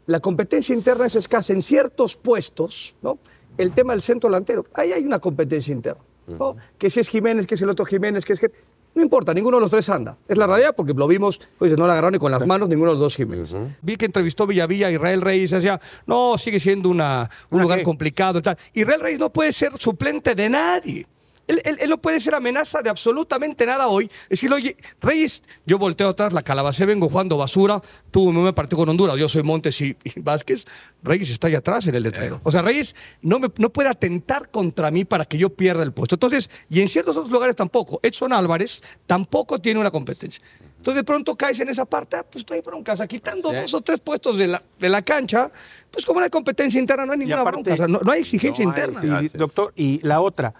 [0.07, 1.51] la competencia interna es escasa.
[1.51, 3.19] En ciertos puestos, ¿no?
[3.57, 6.01] El tema del centro delantero, ahí hay una competencia interna.
[6.27, 6.55] ¿no?
[6.77, 8.51] Que si es Jiménez, que si el otro Jiménez, que es que...
[8.95, 10.17] No importa, ninguno de los tres anda.
[10.25, 12.91] Es la realidad porque lo vimos, pues no la agarraron ni con las manos ninguno
[12.91, 13.53] de los dos Jiménez.
[13.81, 17.63] Vi que entrevistó Villavilla a Israel Reyes y decía, no, sigue siendo una, un ¿Una
[17.63, 17.83] lugar qué?
[17.83, 18.57] complicado y tal.
[18.73, 21.05] Israel Reyes no puede ser suplente de nadie.
[21.47, 24.09] Él, él- él no puede ser amenaza de absolutamente nada hoy.
[24.29, 27.81] Decirle, oye, Reyes, yo volteo atrás, la calabacé, vengo jugando basura,
[28.11, 30.65] tuve un partido con Honduras, yo soy Montes y, y Vázquez,
[31.03, 32.39] Reyes está ahí atrás en el letrero.
[32.43, 35.93] O sea, Reyes no, me, no puede atentar contra mí para que yo pierda el
[35.93, 36.15] puesto.
[36.15, 37.99] Entonces, y en ciertos otros lugares tampoco.
[38.01, 40.43] Edson Álvarez tampoco tiene una competencia.
[40.77, 42.93] Entonces, de pronto caes en esa parte, ah, pues no hay broncas.
[42.93, 45.51] O sea, quitando dos o tres puestos de la, de la cancha,
[45.89, 47.73] pues como no hay competencia interna, no hay ninguna aparte- bronca.
[47.73, 49.21] O sea, no, no hay exigencia No hay, interna.
[49.21, 49.35] sí.
[49.37, 50.53] Doctor, y la otra,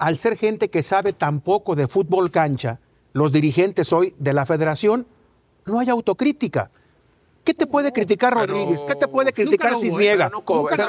[0.00, 2.80] al ser gente que sabe tan poco de fútbol cancha,
[3.12, 5.06] los dirigentes hoy de la federación,
[5.66, 6.70] no hay autocrítica.
[7.44, 8.82] ¿Qué te puede criticar pero- Rodríguez?
[8.86, 10.30] ¿Qué te puede criticar Cisniega?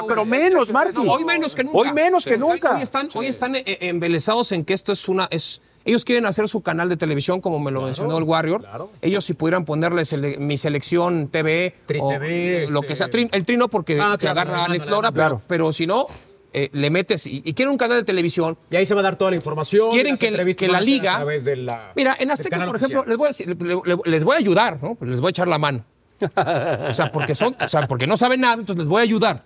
[0.08, 1.02] Pero menos, Es que- Marci.
[1.04, 1.78] No, hoy menos que nunca.
[1.78, 2.76] Hoy menos que nunca.
[2.76, 5.28] Hoy están, hoy están eh, eh, embelesados en que esto es una.
[5.30, 8.64] Es, ellos quieren hacer su canal de televisión, como me lo mencionó el Warrior.
[9.00, 13.08] Ellos, si pudieran ponerle sele- mi selección TV, Tri o, TV, lo este- que sea.
[13.10, 15.36] Trin- el trino, porque Ah, te claro, agarra claro, Alex claro, Lora, claro.
[15.38, 16.06] pero, pero si no,
[16.52, 17.26] eh, le metes.
[17.26, 18.56] Y, y quieren un canal de televisión.
[18.70, 19.90] Y ahí se va a dar toda la información.
[19.90, 20.30] Quieren que,
[20.68, 21.14] la liga.
[21.14, 24.10] A través de la, mira, en Azteca, por ejemplo, les voy, a decir- le- le-
[24.10, 24.96] les voy a ayudar, ¿no?
[25.00, 25.84] Les voy a echar la mano.
[26.20, 29.42] O sea, porque son, o sea, porque no saben nada, entonces les voy a ayudar.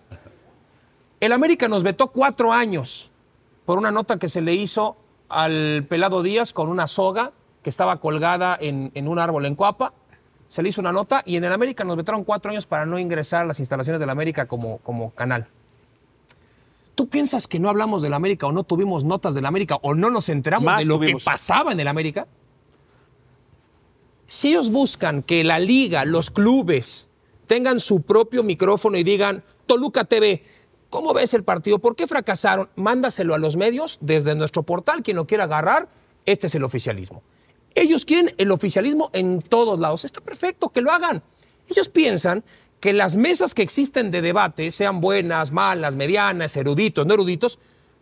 [1.20, 3.10] El América nos vetó cuatro años
[3.64, 4.96] por una nota que se le hizo
[5.28, 9.92] al Pelado Díaz con una soga que estaba colgada en, en un árbol en Coapa.
[10.48, 12.98] Se le hizo una nota y en el América nos vetaron cuatro años para no
[12.98, 15.48] ingresar a las instalaciones del América como, como canal.
[16.96, 20.10] ¿Tú piensas que no hablamos del América o no tuvimos notas del América o no
[20.10, 21.22] nos enteramos Más de lo tuvimos.
[21.22, 22.26] que pasaba en el América?
[24.26, 27.10] Si ellos buscan que la liga, los clubes,
[27.46, 30.42] tengan su propio micrófono y digan, Toluca TV,
[30.88, 31.78] ¿cómo ves el partido?
[31.80, 32.70] ¿Por qué fracasaron?
[32.76, 35.90] Mándaselo a los medios desde nuestro portal, quien lo quiera agarrar,
[36.24, 37.22] este es el oficialismo.
[37.74, 40.06] Ellos quieren el oficialismo en todos lados.
[40.06, 41.22] Está perfecto, que lo hagan.
[41.68, 42.42] Ellos piensan
[42.80, 47.58] que las mesas que existen de debate, sean buenas, malas, medianas, eruditos, no eruditos,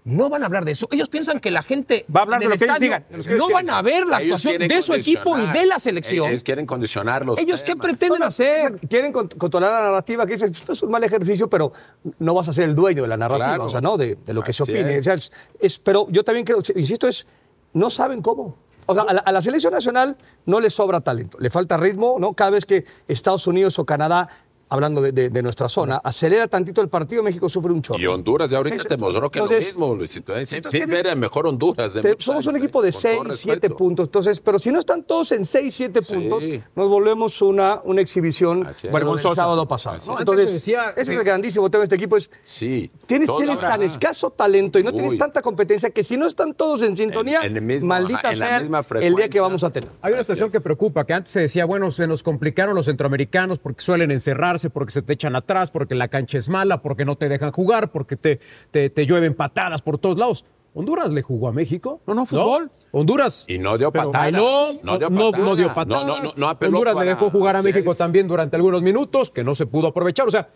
[0.06, 0.86] no van a hablar de eso.
[0.90, 3.36] Ellos piensan que la gente Va a hablar en de lo que digan, de que
[3.36, 6.28] no van a ver la actuación de su equipo y de la selección.
[6.28, 8.78] Ellos quieren condicionar los Ellos qué pretenden hacer.
[8.90, 11.72] Quieren con- controlar la narrativa, que dices, esto es un mal ejercicio, pero
[12.18, 13.64] no vas a ser el dueño de la narrativa, Claro.
[13.64, 13.96] o sea, ¿no?
[13.96, 14.96] De, de lo que se opine.
[14.96, 15.00] es.
[15.00, 17.26] O sea, es- es- pero yo también creo, insisto, es,
[17.72, 18.58] no saben cómo.
[18.86, 22.16] O sea, a la, a la selección nacional no le sobra talento, le falta ritmo,
[22.20, 22.34] ¿no?
[22.34, 24.28] Cada vez que Estados Unidos o Canadá,
[24.74, 27.98] hablando de, de- de nuestra zona, acelera tantito el partido, México sufre un chorro.
[28.00, 28.88] Y Honduras ya ahorita Sí, sí.
[28.88, 30.36] te mostró que Entonces- es lo mismo, Luisito.
[30.36, 30.42] ¿eh?
[30.44, 31.94] Sie- Entonces, Siempre era mejor Honduras.
[31.94, 32.86] de Te- somos un equipo ¿eh?
[32.86, 33.76] de Con 6, todo 7 respeto.
[33.76, 34.06] puntos.
[34.08, 36.14] Entonces, pero si no están todos en 6, 7 Sí.
[36.14, 39.34] puntos, nos volvemos una, una exhibición como el Vergonzosa.
[39.36, 39.96] sábado pasado.
[39.96, 40.14] Así ¿no?
[40.14, 40.20] es.
[40.20, 42.16] Entonces, decía- ese es el grandísimo tema de este equipo.
[42.16, 42.90] Es, Sí.
[43.06, 46.82] tienes tienes tan escaso talento y no tienes tanta competencia que si no están todos
[46.82, 49.40] en sintonía, En- en el mismo- maldita ajá, en la sea misma el día que
[49.40, 49.90] vamos a tener.
[50.02, 53.58] Hay una situación que preocupa, que antes se decía, bueno, se nos complicaron los centroamericanos
[53.58, 57.16] porque suelen encerrarse, porque se te echan atrás, porque la cancha es mala, porque no
[57.16, 60.44] te dejan jugar, porque te, te, te llueven patadas por todos lados.
[60.74, 62.00] Honduras le jugó a México.
[62.06, 62.70] No, no, fútbol.
[62.90, 63.44] Honduras.
[63.48, 64.32] Y no dio patadas.
[64.32, 65.46] No dio no, patadas.
[65.46, 66.06] no dio No, patadas.
[66.06, 69.44] no, no, no apeló Honduras le dejó jugar a México también durante algunos minutos, que
[69.44, 70.26] no se pudo aprovechar.
[70.26, 70.48] O sea,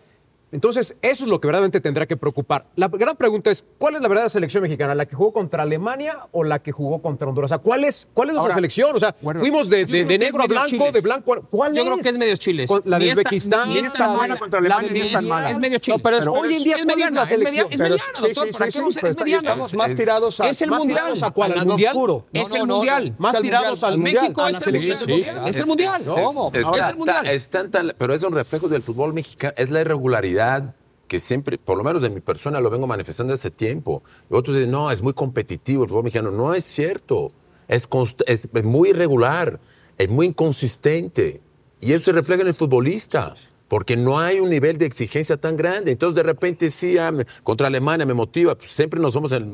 [0.51, 2.65] entonces eso es lo que verdaderamente tendrá que preocupar.
[2.75, 4.95] La gran pregunta es, ¿cuál es la verdadera selección mexicana?
[4.95, 7.49] ¿La que jugó contra Alemania o la que jugó contra Honduras?
[7.51, 8.95] O sea, ¿cuál es, cuál es nuestra selección?
[8.95, 10.93] O sea, bueno, fuimos de, yo es negro a blanco, chiles.
[10.93, 11.41] de blanco a...
[11.41, 11.87] ¿Cuál Yo es?
[11.87, 12.69] creo que es medio chiles.
[12.85, 13.69] La de Uzbekistán.
[13.69, 14.37] ni esta tan mala.
[14.37, 15.51] contra Alemania, La ni es tan mala.
[15.51, 15.97] Es medio chiles.
[15.99, 17.67] No, pero es- hoy en día, es ¿cuál es mediana, la es media- selección?
[17.71, 18.45] es Pero mediana, sí, doctor.
[18.47, 19.37] sí, ¿Para sí, qué pero es mediano.
[19.39, 20.49] estamos Es- más es- tirados a...
[20.49, 21.13] Es el mundial.
[21.21, 21.97] a cuál, al mundial.
[22.33, 23.15] Es el mundial.
[23.17, 24.73] Más tirados al México es la el
[25.07, 25.47] mundial.
[25.47, 26.01] Es el mundial.
[26.07, 26.51] ¿Cómo?
[26.53, 27.27] Es, es- es el mundial.
[27.27, 27.49] es
[27.97, 30.38] pero es un reflejo del fútbol mexicano, es la irregularidad
[31.07, 34.03] que siempre, por lo menos de mi persona, lo vengo manifestando hace tiempo.
[34.29, 36.29] Y otros dicen, no, es muy competitivo el fútbol mexicano.
[36.31, 37.27] No es cierto.
[37.67, 39.59] Es, const- es muy irregular,
[39.97, 41.41] es muy inconsistente.
[41.81, 43.33] Y eso se refleja en el futbolista.
[43.67, 45.91] Porque no hay un nivel de exigencia tan grande.
[45.91, 48.55] Entonces, de repente, sí, ah, me- contra Alemania me motiva.
[48.55, 49.31] Pues siempre nos vamos.
[49.31, 49.51] En,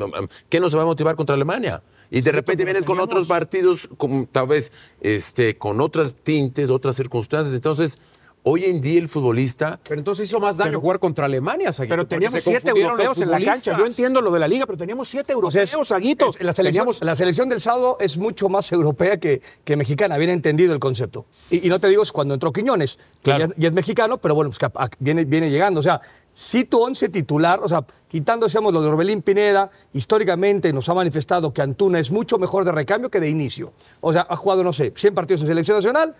[0.49, 1.83] ¿Qué nos va a motivar contra Alemania?
[2.11, 4.71] Y de repente vienes con otros partidos, con, tal vez
[5.01, 7.53] este, con otras tintes, otras circunstancias.
[7.55, 7.99] Entonces,
[8.47, 12.07] hoy en día el futbolista Pero entonces hizo más daño jugar contra Alemania, Saguito, Pero
[12.07, 13.75] teníamos siete europeos en la cancha.
[13.77, 16.53] Yo entiendo lo de la liga, pero teníamos siete O sea, europeos, es- es- la,
[16.53, 20.73] selección, Teníamos- la selección del sábado es mucho más europea que, que mexicana, bien entendido
[20.73, 21.25] el concepto.
[21.49, 23.47] Y, y no te digo es cuando entró Quiñones, que Claro.
[23.47, 25.79] ya, ya es mexicano, pero bueno, pues que a- a- viene, viene llegando.
[25.79, 25.99] O sea,
[26.33, 30.93] si tu once titular, o sea, quitando, decíamos, lo de Orbelín Pineda, históricamente nos ha
[30.93, 33.73] manifestado que Antuna es mucho mejor de recambio que de inicio.
[34.01, 36.15] O sea, ha jugado, no sé, 100 partidos en selección nacional,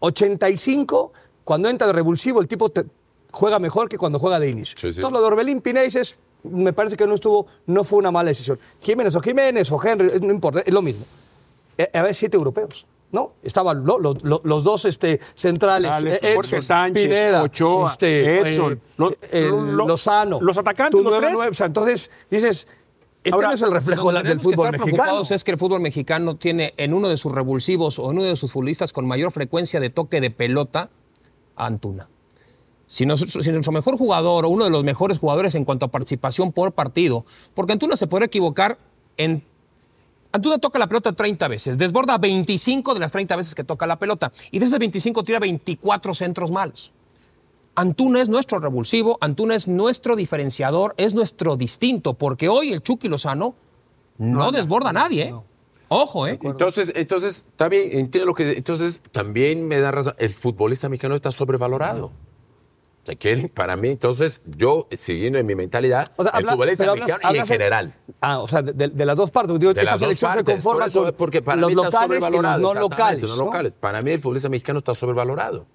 [0.00, 1.12] 85,
[1.44, 2.84] cuando entra de revulsivo, el tipo te-
[3.30, 4.76] juega mejor que cuando juega de inicio.
[4.78, 4.98] Sí, sí.
[4.98, 8.28] Entonces, lo de Orbelín Pineda dices, me parece que no estuvo, no fue una mala
[8.28, 8.58] decisión.
[8.80, 11.04] Jiménez o Jiménez o Henry, es- no importa, es lo mismo.
[11.78, 13.32] Eh, Había siete europeos, ¿no?
[13.42, 17.90] Estaban lo- lo- lo- los dos este, centrales, Alex, eh, Jorge Edson, Sánchez, Pineda, Ochoa,
[17.90, 20.38] este, Edson, eh, lo- el lo- Lozano.
[20.40, 21.34] los atacantes, los nueve, tres.
[21.34, 22.68] nueve, o sea, entonces dices,
[23.24, 24.96] este Ahora, no es el reflejo Lo que del tenemos que fútbol estar mexicano.
[25.04, 28.24] preocupados es que el fútbol mexicano tiene en uno de sus revulsivos o en uno
[28.24, 30.90] de sus futbolistas con mayor frecuencia de toque de pelota
[31.56, 32.08] a Antuna.
[32.86, 35.88] Si, nosotros- si nuestro mejor jugador o uno de los mejores jugadores en cuanto a
[35.88, 38.78] participación por partido, porque Antuna se puede equivocar
[39.16, 39.44] en...
[40.32, 43.98] Antuna toca la pelota 30 veces, desborda 25 de las 30 veces que toca la
[43.98, 46.92] pelota y de esas 25 tira 24 centros malos.
[47.74, 53.08] Antuna es nuestro revulsivo, Antuna es nuestro diferenciador, es nuestro distinto, porque hoy el Chucky
[53.08, 53.54] Lozano
[54.18, 55.22] no, desborda a nadie.
[55.24, 55.34] ¿eh?
[55.92, 56.38] Ojo, ¿eh?
[56.42, 58.52] Entonces, entonces, bien, entiendo lo que.
[58.52, 60.14] Entonces, también me da razón.
[60.18, 62.10] El futbolista mexicano está sobrevalorado.
[63.04, 63.48] ¿Se quieren?
[63.48, 67.08] Para mí, entonces, yo, siguiendo en mi mentalidad, O sea, el habla- futbolista pero hablas-
[67.08, 67.94] mexicano y en general.
[68.20, 69.58] Ah, o sea, de, de- de las dos partes.
[69.58, 70.44] Digo, De las dos partes.
[70.46, 72.74] se conforma por eso, con porque para los mí está locales y los sobrevalorado.
[72.74, 73.22] no locales.
[73.28, 73.74] no locales.
[73.74, 75.66] Para mí, el futbolista mexicano está sobrevalorado.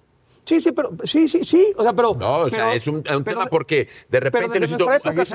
[0.46, 1.74] Sí, sí, pero sí, sí, sí.
[1.76, 2.14] O sea, pero.
[2.18, 4.76] No, o sea, pero- es un, es un pero- tema porque de pero repente desde
[4.78, 4.86] necesito-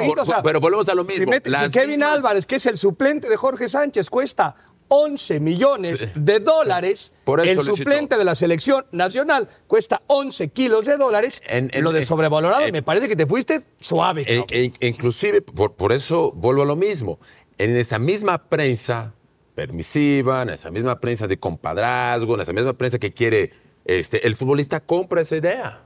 [0.07, 1.29] por- o sea, pero volvemos a lo si mismo.
[1.29, 4.55] mete- si las Kevin mismas- Álvarez, que es el suplente de Jorge Sánchez, cuesta
[4.95, 7.11] 11 millones de dólares.
[7.23, 11.41] Por el suplente de la selección nacional cuesta 11 kilos de dólares.
[11.47, 14.23] En- en- lo de sobrevalorado, en- me parece que te fuiste suave.
[14.27, 14.45] E-
[14.79, 17.19] e- inclusive, por, por eso vuelvo a lo mismo.
[17.57, 19.13] En esa misma prensa
[19.55, 23.51] permisiva, en esa misma prensa de compadrazgo, en esa misma prensa que quiere,
[23.85, 25.82] este, el futbolista compra esa idea.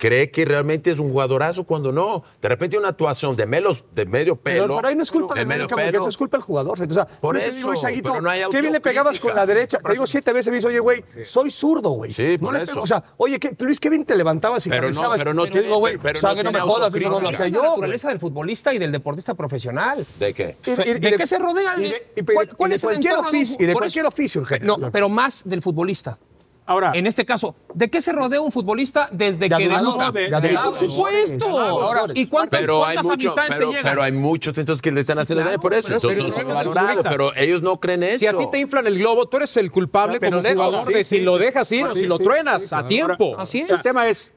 [0.00, 2.24] Cree que realmente es un jugadorazo cuando no.
[2.40, 4.62] De repente una actuación de, melos, de medio pelo.
[4.64, 5.98] Pero, pero ahí no es culpa de medio América, porque pelo.
[6.00, 6.80] eso es culpa del jugador.
[6.82, 9.34] O sea, Por te eso, digo, Isaguito, pero no hay qué bien le pegabas con
[9.34, 9.78] la derecha.
[9.78, 12.12] Te digo siete veces, me dice, oye, güey, soy zurdo, güey.
[12.12, 12.72] Sí, No por le eso.
[12.72, 12.82] pego.
[12.82, 15.18] O sea, oye, ¿qué, Luis, qué bien te levantabas y Pero no, cabeceabas.
[15.18, 17.20] pero no tiene- digo, güey, pero o sea, no que no me jodas, eso no
[17.20, 17.44] lo Es yo.
[17.62, 20.06] la naturaleza del futbolista y del deportista profesional.
[20.18, 20.56] ¿De qué?
[20.64, 21.74] ¿De qué se rodea?
[21.78, 24.44] Y de, y de- ¿Cuál- es el entorno y de cualquier oficio.
[24.62, 26.18] No, pero más del futbolista.
[26.66, 30.12] Ahora, En este caso, ¿de qué se rodea un futbolista desde De que debuta?
[30.12, 30.72] de admirador.
[30.78, 31.58] Por supuesto.
[31.58, 33.92] Ahora, ¿Y cuántas, Pero hay, cuántas mucho, amistades pero, te llegan?
[33.92, 35.88] pero hay muchos entonces que le están haciendo claro, por eso.
[35.88, 38.18] pero Entonces pero son valorados, pero- pero ellos no creen eso.
[38.20, 40.92] Si a ti te inflan el globo, tú eres el culpable Pero como jugador sí,
[40.94, 43.34] de sí, si lo dejas ir o Sí, si lo truenas sí, a tiempo.
[43.36, 43.70] Así es.
[43.72, 44.32] el tema es,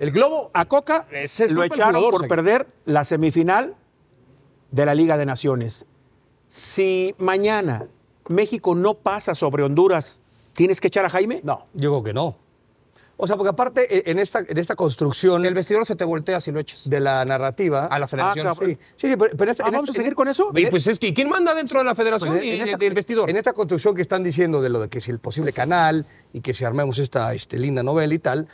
[0.00, 3.76] El globo a Coca es lo echaron por perder la semifinal
[4.72, 5.86] de la Liga de Naciones.
[6.48, 7.86] Si mañana
[8.28, 10.20] México no pasa sobre Honduras,
[10.58, 11.40] ¿tienes que echar a Jaime?
[11.44, 12.36] No, yo digo que no.
[13.16, 16.40] O sea, porque aparte, eh, en esta, en esta construcción El vestidor se te voltea
[16.40, 16.88] si lo echas.
[16.90, 17.86] de la narrativa.
[17.86, 18.46] A la federación.
[18.46, 18.70] Ah, cabrón.
[18.70, 20.50] Sí, sí, sí, pero, pero en esta- Ah, en ¿Vamos a seguir con eso?
[20.54, 22.76] Y pues es que ¿quién manda dentro de la federación Pues en- y en esta-
[22.76, 23.30] del vestidor?
[23.30, 26.40] En esta construcción que están diciendo de lo de que si el posible canal y
[26.40, 28.46] que si armemos esta este, linda novela y tal,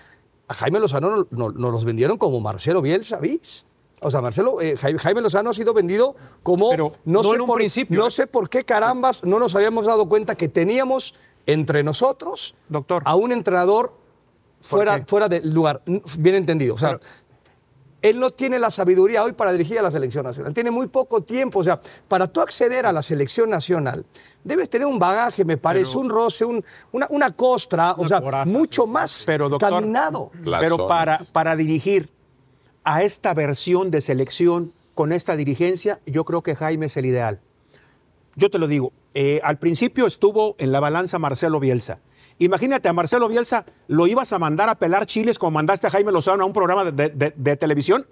[0.48, 3.64] a Jaime Lozano nos no, nos los vendieron como Marcelo Bielsa, ¿vís?
[4.00, 6.68] O sea, Marcelo, eh, Jaime, Jaime Lozano ha sido vendido como.
[6.70, 8.10] Pero no sé en un por, principio, No ¿eh?
[8.10, 11.14] sé por qué carambas no nos habíamos dado cuenta que teníamos
[11.46, 13.02] entre nosotros Doctor.
[13.06, 13.94] a un entrenador
[14.60, 15.82] fuera, fuera del lugar.
[16.18, 16.74] Bien entendido.
[16.74, 16.98] O sea,
[18.02, 20.52] él no tiene la sabiduría hoy para dirigir a la selección nacional.
[20.52, 21.60] Tiene muy poco tiempo.
[21.60, 24.04] O sea, para tú acceder a la selección nacional,
[24.42, 28.52] debes tener un bagaje, me parece, un roce, un- una, una costra, o sea, coraza,
[28.52, 30.30] mucho más Pero, doctor, caminado.
[30.60, 32.10] Pero para, para dirigir
[32.84, 37.40] a esta versión de selección con esta dirigencia, yo creo que Jaime es el ideal.
[38.36, 42.00] Yo te lo digo, eh, al principio estuvo en la balanza Marcelo Bielsa.
[42.38, 46.10] Imagínate a Marcelo Bielsa, lo ibas a mandar a pelar chiles como mandaste a Jaime
[46.10, 48.06] Lozano a un programa de, de- de televisión.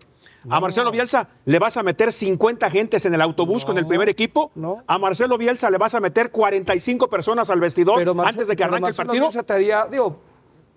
[0.51, 4.09] A Marcelo Bielsa le vas a meter 50 gentes en el autobús con el primer
[4.09, 4.51] equipo.
[4.57, 4.83] no.
[4.89, 8.63] A Marcelo Bielsa le vas a meter 45 personas al vestidor Marcelo- antes de que
[8.65, 9.25] pero arranque el partido.
[9.25, 10.21] Bielsa estaría, digo,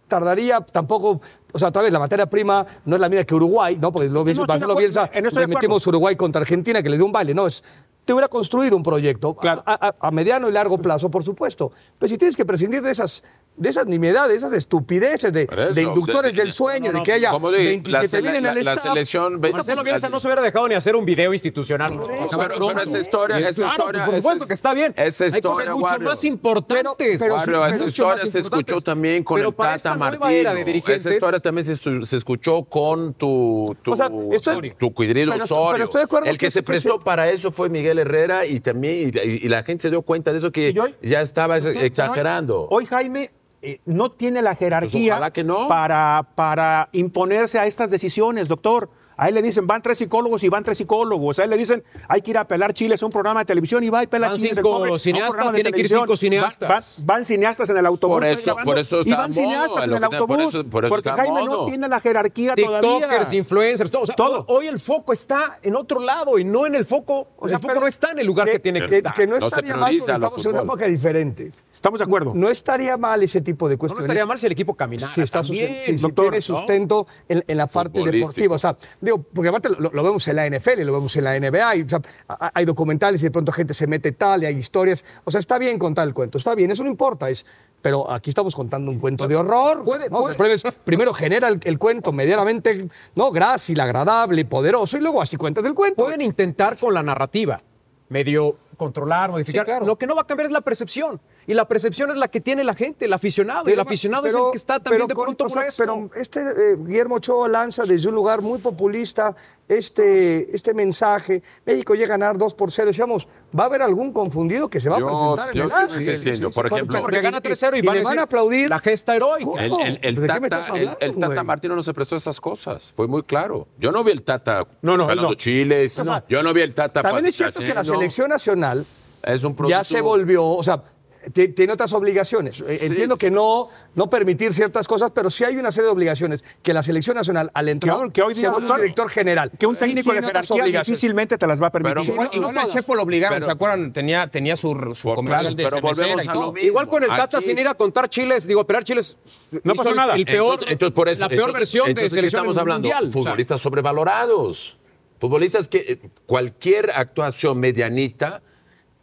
[0.07, 1.19] tardaría tampoco,
[1.51, 3.91] o sea, otra vez la materia prima no es la misma que Uruguay, ¿no?
[3.91, 7.11] Porque lo No, Marcelo Bielsa en le metimos Uruguay contra Argentina que le dio un
[7.11, 7.63] baile, no es
[8.05, 9.63] te hubiera construido un proyecto Claro.
[9.65, 11.71] a, a- a mediano y largo plazo, por supuesto.
[11.97, 13.23] Pero si tienes que prescindir de esas
[13.57, 16.93] de esas nimiedades, de esas estupideces de, Por eso, de inductores de- del sueño, no,
[16.93, 19.83] no, de que haya como digo, 27 la mil en el la- la selección- Marcelo
[19.83, 21.91] Bielsa no se hubiera dejado ni hacer un video institucional.
[22.05, 22.27] pero,
[22.59, 24.05] pero esa historia, esa Claro, historia.
[24.05, 24.93] por supuesto es- que está bien.
[24.97, 26.09] Esa Hay historia, cosas mucho Wario.
[26.09, 27.19] más importantes.
[27.21, 30.51] pero- Wario, pero- esa historia se escuchó también con Pero el para Tata Martino.
[30.87, 35.71] Esa historia también se, se escuchó con tu, tu, O sea, tu querido Osorio.
[35.71, 38.59] pero estoy de acuerdo el que que se prestó para eso fue Miguel Herrera y
[38.59, 42.67] también y, la gente se dio cuenta de eso que ya estaba exagerando.
[42.69, 43.31] Hoy Jaime
[43.67, 45.67] eh, no tiene la jerarquía ojalá que no.
[45.67, 48.91] para, para imponerse a estas decisiones, doctor.
[49.17, 51.39] A él le dicen, van tres psicólogos y van tres psicólogos.
[51.39, 53.83] A él le dicen, hay que ir a pelar chiles a un programa de televisión
[53.83, 54.55] y va y pela Van chiles.
[54.55, 56.01] cinco pobre, cineastas, tienen que ir televisión.
[56.01, 56.69] cinco cineastas.
[56.69, 58.15] Van, van- van cineastas en el autobús.
[58.15, 60.45] Por eso- por eso Y está van a cineastas en el por autobús.
[60.55, 61.61] eso- por eso porque Jaime modo.
[61.61, 63.37] no tiene la jerarquía TikTokers, todavía.
[63.39, 64.01] influencers, todo.
[64.03, 64.45] O sea, Todo.
[64.47, 67.27] Hoy el foco está en otro lado y no en el foco.
[67.37, 69.13] O sea, el foco no está en el lugar que, tiene que, que, estar.
[69.13, 71.51] que no No se estaría mal porque estamos en una época diferente.
[71.73, 72.33] Estamos de acuerdo.
[72.35, 74.05] No estaría mal ese tipo de No, no cuestiones.
[74.05, 75.11] estaría mal si el equipo caminara.
[75.13, 78.55] si está si- tiene sustento en, la parte deportiva.
[78.55, 81.39] O sea, digo, porque aparte lo, lo vemos en la NFL, lo vemos en la
[81.39, 84.45] NBA, y, o sea, ha- hay documentales y de pronto gente se mete tal y
[84.47, 85.05] hay historias.
[85.23, 87.29] O sea, está bien contar el cuento, está bien, eso no importa.
[87.29, 87.45] Es,
[87.81, 89.83] pero aquí estamos contando un cuento de horror.
[89.83, 90.21] Puede- ¿no?
[90.21, 90.35] puede-
[90.83, 95.73] primero genera el, el cuento medianamente no grácil, agradable, poderoso, y luego así cuentas el
[95.73, 96.03] cuento.
[96.03, 97.61] Pueden intentar con la narrativa,
[98.09, 99.65] medio controlar, modificar.
[99.65, 99.85] Sí, claro.
[99.85, 101.21] Lo que no va a cambiar es la percepción.
[101.47, 103.63] Y la percepción es la que tiene la gente, el aficionado.
[103.67, 105.83] y el Pero- aficionado es el que está también pero de pronto molesto.
[105.83, 109.35] Pero este eh, Guillermo Ochoa lanza desde un lugar muy populista
[109.67, 111.41] este, este mensaje.
[111.65, 112.87] México llega a ganar 2 por 0.
[112.87, 113.27] Decíamos,
[113.57, 115.81] va a haber algún confundido que se va Yo- a presentar en yo el sigo
[115.81, 116.01] Ángel.
[116.01, 116.49] insistiendo.
[116.51, 118.69] Por ejemplo, Porque gana 3-0 y, y van, le a van decir a aplaudir.
[118.69, 119.63] la gesta heroica.
[119.65, 121.43] El, el- el ¿Pero de qué me Tata, estás el- hablando, el Tata?
[121.43, 122.91] Martino no se prestó a esas cosas.
[122.95, 123.67] Fue muy claro.
[123.77, 126.01] Yo no vi el Tata No, no, chiles.
[126.29, 128.85] Yo no vi el Tata También es cierto que la selección nacional
[129.23, 130.83] es un ya producto- se volvió, o sea,
[131.31, 132.61] tiene otras obligaciones.
[132.67, 132.85] Eh, Sí.
[132.87, 136.73] Entiendo que no, no permitir ciertas cosas, pero sí hay una serie de obligaciones que
[136.73, 139.51] la selección nacional al entrenador que hoy se día, vuelve un director general.
[139.57, 140.87] Que un Sí técnico de tiene otras jerarquía obligaciones.
[141.01, 141.95] difícilmente te las va a permitir.
[142.01, 143.93] Pero- Igual, igual a Chepo lo obligaron, Pero- ¿se acuerdan?
[143.93, 146.67] Tenía, tenía su, su comercial de pero volvemos a lo mismo.
[146.67, 149.17] Igual con el Tata sin ir a contar chiles, digo, operar chiles.
[149.63, 150.15] No pasó nada.
[150.15, 152.57] El peor, Entonces, entonces, por eso- la peor entonces- versión de entonces, ¿qué selección estamos
[152.57, 152.87] hablando?
[152.89, 153.07] mundial.
[153.09, 154.77] O sea, Futbolistas sobrevalorados.
[155.19, 158.41] Futbolistas que eh, cualquier actuación medianita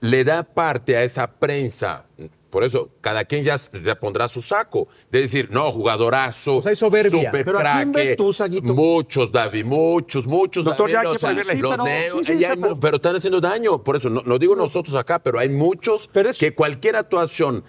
[0.03, 2.05] le da parte a esa prensa
[2.51, 4.87] por eso, cada quien ya, ya pondrá su saco.
[5.11, 6.59] De decir, no, jugadorazo.
[6.59, 7.11] O sea, soberbia.
[7.31, 8.31] super Pero ¿a quién craque, ves tú?
[8.75, 10.63] Muchos, David, muchos, muchos.
[10.63, 11.55] Doctor, David, ya hay o que sea, prohibirle.
[11.63, 13.83] los Sí, pero- neos, sí, sí, ya sí, hay mu- pero- pero están haciendo daño.
[13.83, 17.65] Por eso, no, no digo nosotros acá, pero hay muchos Pero es- que cualquier actuación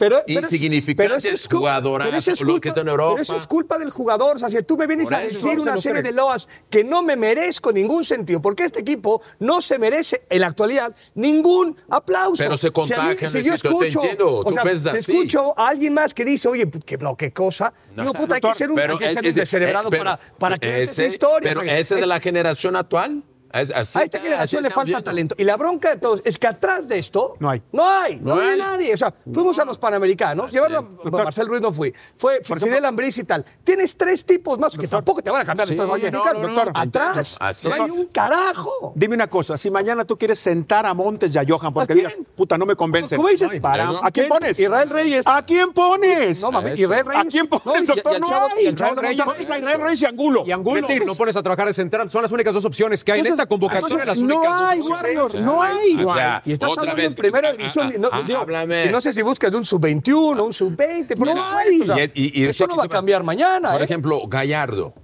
[0.00, 0.48] Pero, pero
[0.96, 3.10] pero eso es pero eso culpa- que está en Europa.
[3.12, 4.36] Pero eso es culpa del jugador.
[4.36, 6.82] O sea, si tú me vienes Por a decir No, una serie de loas que
[6.84, 11.76] no me merezco ningún sentido, porque este equipo no se merece en la actualidad ningún
[11.90, 12.42] aplauso.
[12.42, 15.12] Pero se Si mí- contagia, si yo Luisito, te escucho, entiendo, o sea, si así.
[15.12, 17.72] escucho a alguien más que dice, oye, que no, qué cosa.
[17.94, 20.56] Digo, puta, hay que ser un, hay que es- ser es- un descerebrado para, para
[20.58, 21.50] creer esa historia.
[21.50, 23.22] Pero ese es de la generación actual.
[23.52, 25.02] Es- así a esta está- generación así le falta viendo.
[25.04, 25.34] talento.
[25.38, 27.62] Y la bronca de todos es que atrás de esto No hay.
[27.72, 28.16] No hay.
[28.16, 28.58] No, No hay hay.
[28.58, 28.94] nadie.
[28.94, 30.50] O sea, fuimos a los Panamericanos.
[30.50, 31.92] Llevaron a Marcel Ruiz no fui.
[32.16, 33.44] Fue Fidel Ambriz y tal.
[33.64, 36.72] Tienes tres tipos más que tampoco te van a cambiar de Sí, estos no, Doctor,
[36.72, 37.36] no, atrás.
[37.40, 37.90] así no hay es.
[37.90, 38.92] un carajo.
[38.94, 41.96] Dime una cosa, si mañana tú quieres sentar a Montes y a Johan porque ¿A
[41.96, 43.16] digas, puta, no me convencen.
[43.16, 43.48] ¿Cómo dices?
[43.60, 44.58] Para- ¿A quién pones?
[44.58, 45.26] Israel Reyes.
[45.26, 46.40] ¿A quién pones?
[46.40, 46.82] No, mami, Eso.
[46.82, 47.24] Israel Reyes.
[47.24, 48.20] ¿A quién pones, doctor?
[48.20, 48.66] No hay.
[48.68, 50.44] Israel Reyes y Angulo.
[50.46, 52.10] Y Angulo, no pones a trabajar de central.
[52.10, 54.04] Son las únicas dos opciones que hay en esta convocatoria.
[54.04, 55.02] Las no únicas dos hay, opciones.
[55.02, 56.04] Warriors, sea, no hay.
[56.04, 57.86] o sea, Y estás hablando en primera ah, división.
[57.88, 61.06] ah, no, ah, no sé si buscas de un sub-21 un sub-20.
[61.16, 61.80] porque No no hay.
[61.80, 63.72] o Y- eso no va a cambiar mañana.
[63.72, 63.84] Por ¿eh?
[63.84, 64.94] ejemplo, Gallardo.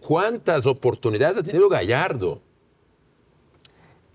[0.00, 2.40] Cuántas oportunidades ha tenido Gallardo.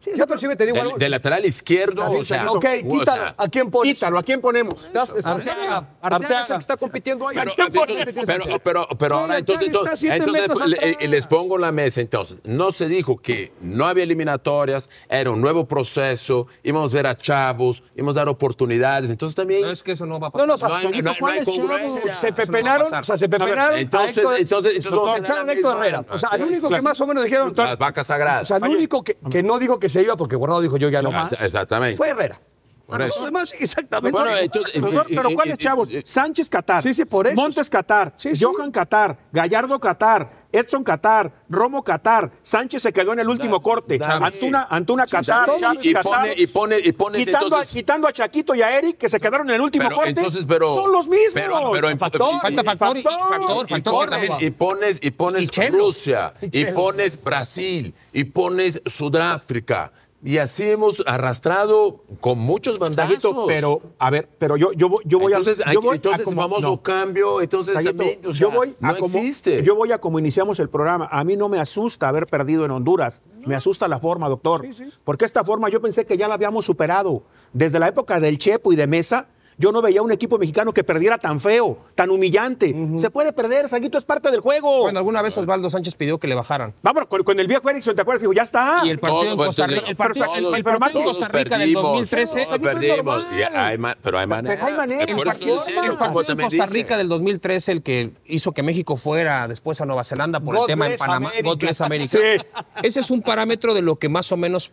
[0.04, 0.98] Sí, o pero Inclusive te digo De, algo.
[0.98, 2.60] de lateral izquierdo, o sea, ok, o
[3.00, 3.06] quítalo.
[3.06, 3.94] sea, ¿A quién pones?
[3.94, 4.86] Quítalo, ¿a quién ponemos?
[4.86, 5.88] Estás- estás- Arteaga.
[6.02, 7.38] Arteaga es el que está compitiendo ahí.
[7.38, 11.72] Pero, entonces, pero, pero, pero ahora entonces, entonces, entonces, le- eh, les pongo en la
[11.72, 12.40] mesa entonces.
[12.44, 17.18] No se dijo que no había eliminatorias, era un nuevo proceso, íbamos a ver a
[17.18, 19.10] chavos, íbamos a dar oportunidades.
[19.10, 20.48] Entonces también No, es que eso no va a No, pasar.
[20.48, 22.14] no, o sea, no hay, no hay- no hay congruencia.
[22.14, 23.78] Se Eso no pepenaron, o sea, se pepenaron.
[23.80, 26.06] entonces- entonces- entonces se echaron a Héctor Herrera.
[26.10, 27.54] O sea, al único que más o menos dijeron.
[27.56, 28.42] las vacas sagradas.
[28.44, 30.90] O sea, el único que, que no dijo que se iba porque Guardado dijo yo
[30.90, 31.32] ya no Ah, más.
[31.34, 31.96] Exactamente.
[31.96, 32.40] Fue Herrera.
[32.86, 33.26] Por Los eso.
[33.26, 34.12] demás, exactamente.
[34.20, 35.90] Bueno, entonces, Doctor, y- pero y- ¿cuáles y- chavos?
[36.04, 36.82] Sánchez Qatar.
[36.82, 37.36] Sí, sí, por eso.
[37.40, 38.14] Montes Qatar.
[38.18, 38.44] Sí, sí.
[38.44, 39.18] Johan Qatar.
[39.32, 40.43] Gallardo Qatar.
[40.54, 41.32] Edson Qatar.
[41.50, 42.32] Romo Qatar.
[42.42, 44.00] Sánchez se quedó en el último corte.
[44.02, 45.50] Antuna, Antuna Qatar.
[45.58, 46.04] Y- Chávez y, Qatar.
[46.22, 47.72] pone, y pone, y pones quitando, entonces.
[47.72, 50.10] a, quitando a Chaquito y a Eric, que se quedaron en el último pero, corte.
[50.12, 50.76] entonces, pero.
[50.76, 51.34] son los mismos.
[51.34, 52.22] Pero, pero en- Factor.
[52.36, 53.28] y- Falta y- factor y, y Factor.
[53.30, 54.48] factor, y factor pones, también.
[54.48, 55.78] y pones, y pones Y Chelo.
[55.80, 59.92] Rusia, y pones Brasil, y pones Sudáfrica.
[60.26, 63.22] Y así hemos arrastrado con muchos bandazos.
[63.48, 65.70] Pero, a ver, pero yo, yo, voy- yo voy entonces, a.
[65.70, 66.82] hay- Yo voy a entonces como- famoso no.
[66.82, 69.64] cambio, entonces Saguito, también, o sea, yo voy a no como, existe.
[69.64, 71.10] Yo voy a como iniciamos el programa.
[71.12, 73.22] A mí no me asusta haber perdido en Honduras.
[73.46, 74.66] Me asusta la forma, doctor.
[75.04, 77.24] Porque esta forma yo pensé que ya la habíamos superado.
[77.52, 79.28] Desde la época del Chepo y de Mesa,
[79.64, 82.76] yo no veía un equipo mexicano que perdiera tan feo, tan humillante.
[82.98, 84.82] Se puede perder, Saguito, es parte del juego.
[84.82, 86.74] Bueno, alguna vez Osvaldo Sánchez pidió que le bajaran.
[86.82, 88.22] Vámonos, con, con el viejo Erickson, ¿te acuerdas?
[88.22, 88.82] Dijo, ya está.
[88.84, 91.28] Y el partido en Costa Rica, el partido, todos- el- el pero partido en Costa
[91.30, 92.46] Rica del perdimos, 2013.
[92.46, 93.26] todos perdimos.
[93.38, 94.66] Y hay, pero hay manera.
[94.66, 95.04] Hay manera.
[95.06, 96.66] El partido, el en Costa.
[96.66, 100.64] Rica del 2013, el que hizo que México fuera después a Nueva Zelanda por God
[100.64, 101.50] el tema en Panamá, America.
[101.50, 102.18] God bless America.
[102.18, 102.62] Sí.
[102.84, 104.72] Ese es un parámetro de lo que más o menos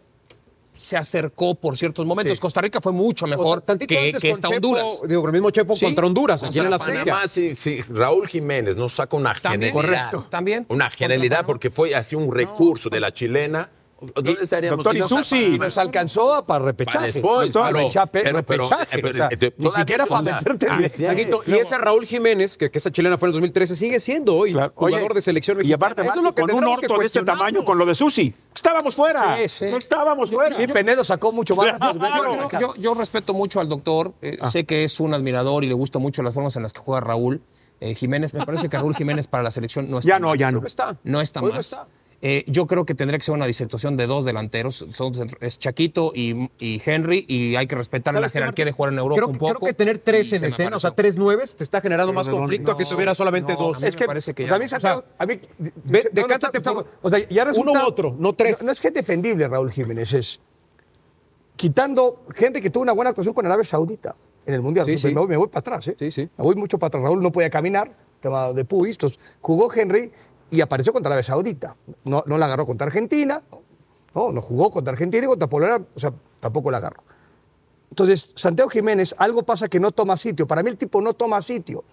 [0.81, 2.38] se acercó por ciertos momentos.
[2.38, 2.40] Sí.
[2.40, 5.03] Costa Rica fue mucho mejor Tantito que, que esta Chepo, Honduras.
[5.07, 5.85] Digo, con el mismo Chepo Sí.
[5.85, 7.23] contra Honduras, O aquí sea, en Panamá,
[7.90, 10.11] Raúl Jiménez no saca una También, genialidad.
[10.11, 10.27] correcto.
[10.31, 10.66] También.
[10.69, 13.69] Una genialidad porque fue así un recurso de la chilena.
[14.15, 14.79] ¿Dónde estaríamos?
[14.79, 16.97] doctor, y No, o sea, Susi, para- Nos alcanzó a para repechaje.
[16.99, 20.67] Para después, Doctor, pero- rechape- pero- pero- repechaje, pero- o sea, ni siquiera para meterte
[21.47, 24.53] y ese Raúl Jiménez, que, que esa chilena fue en el 2013, sigue siendo hoy
[24.53, 24.73] Claro.
[24.75, 25.77] jugador Oye, de selección Y mexicana.
[25.93, 28.35] aparte, Eso es lo que con un orto de este tamaño, con lo de Susi.
[28.55, 29.37] Estábamos fuera.
[29.39, 29.65] Sí, sí.
[29.71, 30.55] No estábamos fuera.
[30.55, 31.77] Sí, Penedo sacó mucho más.
[31.79, 32.75] Claro.
[32.79, 36.23] Yo, respeto mucho al doctor, eh, sé que es un admirador y le gustan mucho
[36.23, 37.41] las formas en las que juega Raúl
[37.81, 38.35] eh, Jiménez.
[38.35, 40.39] Me parece que Raúl Jiménez para la selección no está Ya no, más.
[40.39, 40.61] ya no.
[40.61, 40.97] No está.
[41.03, 41.77] No está Hoy no más.
[42.22, 44.85] Eh, yo creo que tendría que ser una disertación de dos delanteros.
[44.92, 48.72] Son, es Chaquito y, y Henry, y hay que respetar la ¿Sabes qué, jerarquía de
[48.72, 49.54] jugar en Europa creo, un poco.
[49.61, 52.37] Creo que tener tres en escena, o sea, tres nueves, te está generando más no,
[52.37, 53.78] conflicto a que no, tuviera solamente no, dos.
[53.78, 54.62] a mí Es que, me parece que o sea, a no.
[54.62, 55.72] mí Santiago, a mí, Ve-
[56.12, 58.61] no, no, decántate no, por o sea, ya resulta- uno u otro, no tres.
[58.61, 60.40] No, no es que es defendible Raúl Jiménez, es
[61.56, 64.14] quitando gente que tuvo una buena actuación con Arabia Saudita
[64.46, 64.87] en el Mundial.
[64.87, 65.09] Sí, sí.
[65.09, 65.96] Me, voy, me voy para atrás, ¿eh?
[65.98, 66.28] Sí, sí.
[66.37, 67.02] Me voy mucho para atrás.
[67.02, 70.11] Raúl no podía caminar, tema de entonces, jugó Henry
[70.51, 71.77] y apareció contra Arabia Saudita.
[72.05, 73.43] No, no la agarró contra Argentina,
[74.15, 77.03] no, no jugó contra Argentina y contra Polonia, o sea, tampoco la agarró.
[77.91, 80.47] Entonces, Santiago Jiménez, algo pasa que no toma sitio.
[80.47, 81.85] Para mí el tipo no toma sitio.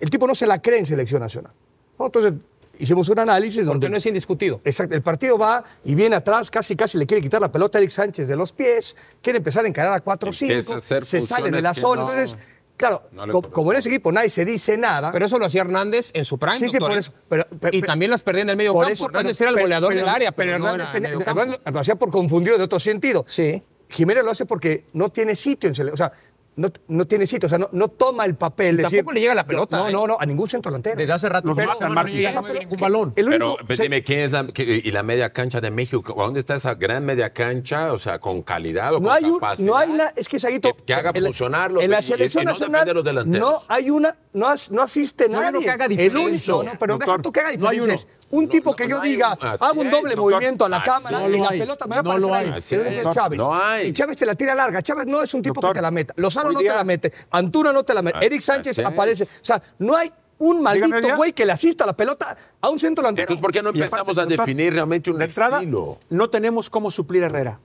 [0.00, 1.52] El tipo no se la cree en selección nacional.
[1.98, 2.06] ¿no?
[2.06, 2.32] Entonces,
[2.78, 3.88] hicimos un análisis Porque donde...
[3.90, 4.60] no es indiscutido.
[4.64, 7.80] Exacto, el partido va y viene atrás, casi casi le quiere quitar la pelota a
[7.80, 11.20] Eric Sánchez de los pies, quiere empezar a encarar a 4-5, Empieza a hacer se
[11.20, 12.02] sale de la zona.
[12.02, 12.38] no- Entonces,
[12.76, 15.10] claro, no le co- como, en ese equipo nadie se dice nada.
[15.12, 16.98] Pero eso lo hacía Hernández en su prime, Sí, sí, por ¿eh?
[16.98, 17.12] eso.
[17.28, 18.92] Pero- pero- y también las perdía en el medio por campo.
[18.92, 21.08] eso, Hernández pero- era el goleador pero- del área, pero pero, no Hernández era tenía-
[21.10, 21.40] medio campo.
[21.40, 23.24] Hernández lo hacía por confundido de otro sentido.
[23.28, 23.62] Sí.
[23.88, 25.94] Jiménez lo hace porque no tiene sitio en selección.
[25.94, 26.12] O sea,
[26.56, 28.76] no, no tiene sitio, o sea, no, no toma el papel.
[28.76, 29.92] Tampoco decir, le llega la pelota, No, ¿eh?
[29.92, 30.96] no, no, a ningún centro delantero.
[30.96, 33.12] Desde hace rato Los pero matan, no llega ningún balón.
[33.16, 35.70] El Pero único- pues, se- dime, ¿quién es la qué- y la media cancha de
[35.70, 36.14] México?
[36.16, 37.92] ¿Dónde está esa gran media cancha?
[37.92, 39.66] O sea, con calidad o no con hay un, capacidad.
[39.66, 42.00] no hay la, es que Saguito, Que, que haga en la- funcionarlo en la y-
[42.00, 43.50] y- selección y no nacional defender los delanteros.
[43.50, 45.58] no hay una, no, as- no asiste No hay nadie.
[45.58, 48.04] uno que haga El único, no, pero deja tú que haga no hay diferencias.
[48.10, 48.23] uno.
[48.36, 50.32] Un tipo No, que yo diga, un- hago un es, doble doctor.
[50.32, 51.58] movimiento a la cámara y la hay.
[51.60, 52.52] pelota me va a No ahí.
[52.56, 52.68] Es.
[53.14, 53.38] Chávez.
[53.38, 53.88] No hay.
[53.88, 54.82] Y Chávez te la tira larga.
[54.82, 56.14] Chávez no es un tipo Doctor, que te la meta.
[56.16, 57.12] Lozano no día- te la mete.
[57.30, 58.24] Antuna no te la mete.
[58.24, 59.24] Eric Sánchez aparece.
[59.24, 63.02] O sea, no hay un maldito güey que le asista la pelota a un centro
[63.02, 63.24] delantero.
[63.24, 65.98] Entonces, ¿por qué no aparte, empezamos a definir realmente un De entrada, estilo?
[66.10, 67.58] no tenemos cómo suplir a Herrera.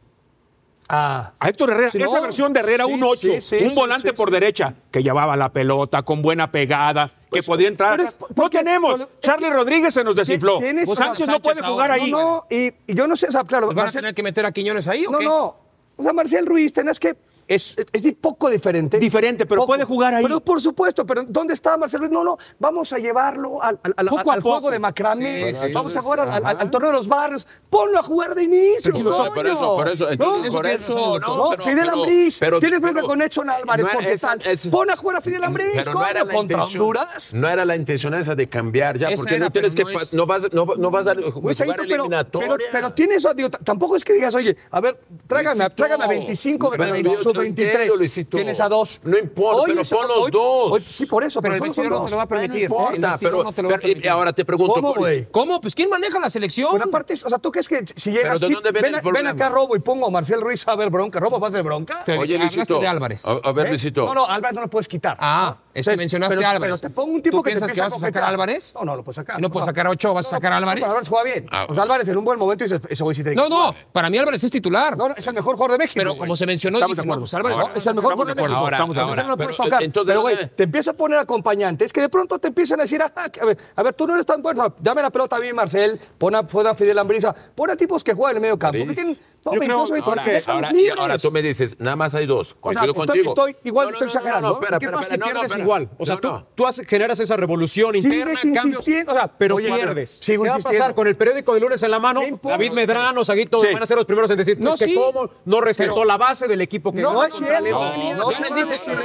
[0.92, 1.34] Ah.
[1.40, 2.22] A Héctor Herrera, Sí, esa no.
[2.24, 4.34] versión de Herrera Sí, 1-8, sí, sí, un sí, volante sí, por sí.
[4.34, 7.98] derecha que llevaba la pelota con buena pegada, que podía entrar.
[7.98, 8.94] pero es- no tenemos.
[8.94, 10.58] pero es Charlie Rodríguez se nos desinfló.
[10.58, 12.10] Tienes- Pues Sánchez no puede jugar ahora, ahí.
[12.12, 13.68] No, no, y, y yo no sé, o sea, claro.
[13.68, 15.26] ¿Pues van a tener que meter a Quiñones ahí o no, qué?
[15.26, 15.56] no.
[15.96, 17.16] O sea, Marcel Ruiz, tenés que.
[17.50, 19.00] Es, es, es poco diferente.
[19.00, 20.22] Diferente, pero puede jugar ahí.
[20.24, 22.12] Pero por supuesto, pero ¿dónde está Marcel Ruiz?
[22.12, 24.52] No, no, vamos a llevarlo al, al- al- Poco a al poco.
[24.52, 25.54] juego de macramé.
[25.56, 25.74] Sí, sí.
[25.74, 27.48] vamos a jugar al, al- al torneo de los barrios.
[27.68, 28.94] Ponlo a jugar de inicio.
[28.94, 29.34] Coño.
[29.34, 32.38] por eso, por eso, entonces, No, por eso, no, no, pero- Fidel Ambriz.
[32.40, 34.48] pero- Tienes pero- con Edson Álvarez, no, porque esa- tal.
[34.48, 36.82] es- Pon a jugar a Fidel Ambriz, Pero no coño, era la contra intención.
[36.84, 37.34] Honduras.
[37.34, 39.84] No era la intención esa de cambiar ya, Esa porque era, no tienes que.
[40.12, 42.68] no vas, no, no vas a jugar Chaito, pero, pero, eliminatoria.
[42.72, 46.84] pero tienes, digo, tampoco es que digas, oye, a ver, tráigame, tráigame a 25, Pero
[47.42, 48.18] de yo te sub-23.
[48.18, 48.38] entiendo.
[48.38, 49.00] Tienes a dos.
[49.04, 50.72] No importa, pero pon los dos.
[50.72, 52.70] hoy- sí, por eso, Pero pero, el solo son no te lo va a permitir.
[52.70, 54.10] No importa, pero, no te lo va a pero- y permitir.
[54.10, 54.74] ahora te pregunto.
[54.76, 55.28] ¿Cómo, güey?
[55.32, 55.62] ¿Cómo?
[55.62, 56.70] Pues ¿quién maneja la selección?
[56.74, 59.02] Pero aparte, o sea, ¿tú crees que si llegas ¿de aquí, dónde viene ven, ven
[59.04, 59.30] problema?
[59.32, 61.20] acá Robo y pongo a Marcel Ruiz a ver bronca?
[61.20, 62.04] ¿Robo va a hacer bronca?
[62.04, 62.80] Te- Oye, hablaste Luisito.
[62.80, 63.26] de Álvarez.
[63.26, 63.70] A, a ver, ¿Eh?
[63.70, 64.06] Luisito.
[64.06, 65.18] No, no, Álvarez no lo puedes quitar.
[65.20, 66.80] Ah, es que mencionaste pero, a Álvarez.
[66.80, 68.28] Pero te pongo un tipo ¿Tú que te piensas que empieza vas a sacar a
[68.28, 68.74] Álvarez?
[68.76, 69.36] No, no lo puedes sacar.
[69.36, 70.84] Si no puedes sacar a Ochoa, ¿vas a sacar a Álvarez?
[70.84, 71.48] Álvarez juega bien.
[71.52, 71.68] Ah.
[71.74, 74.10] Sea, Álvarez en un buen momento dice, ese güey sí tiene que No, no, para
[74.10, 74.98] mí Álvarez es titular.
[74.98, 76.00] No, no, es el mejor jugador de México.
[76.00, 76.20] pero güey.
[76.20, 77.58] como se mencionó, Estamos dije, no, pues Álvarez.
[77.76, 78.58] Es el mejor jugador de México.
[78.58, 79.84] Ahora, Estamos ahora, no lo puedes pero, tocar.
[79.84, 82.84] entonces, pero, güey, eh, te empieza a poner acompañantes que de pronto te empiezan a
[82.84, 84.74] decir, ah, a ver, a ver, tú no eres tan bueno.
[84.80, 86.00] Dame la pelota a mí, Marcel.
[86.18, 87.34] Pon a, pon a Fidel Ambriza.
[87.34, 88.80] Pon a tipos que juegan en el medio campo.
[88.80, 89.18] Que tienen,
[89.54, 91.00] Yo 22, creo- 20, Ahora, déjalos ahora, y libres.
[91.00, 92.56] ahora tú me dices, nada más hay dos.
[92.62, 93.30] O sea, Coincido estoy- contigo.
[93.30, 94.58] estoy- igual No, no, estoy no, no, exagerando, No, ¿eh?
[94.62, 95.64] espera, ¿Qué espera, pasa si espera, no, no, pierdes espera.
[95.64, 95.90] igual?
[95.98, 96.48] O sea, No, tú, no.
[96.56, 100.10] tú haces- generas esa revolución Sigues interna, cambios, insistiendo, o sea, pero oye, pierdes.
[100.20, 100.84] sigo ¿Qué va a insistiendo.
[100.86, 102.22] pasar con el periódico de lunes en la mano?
[102.44, 103.68] David Medrano, Saguito, Sí.
[103.74, 104.96] van a ser los primeros en decir, No, no, es que sí.
[104.96, 107.82] cómo no respetó Pero- la base del equipo que No, ganó es contra cierto.
[107.82, 108.16] Alemania.
[108.16, 109.02] No, Ya no, les ven, estoy diciendo,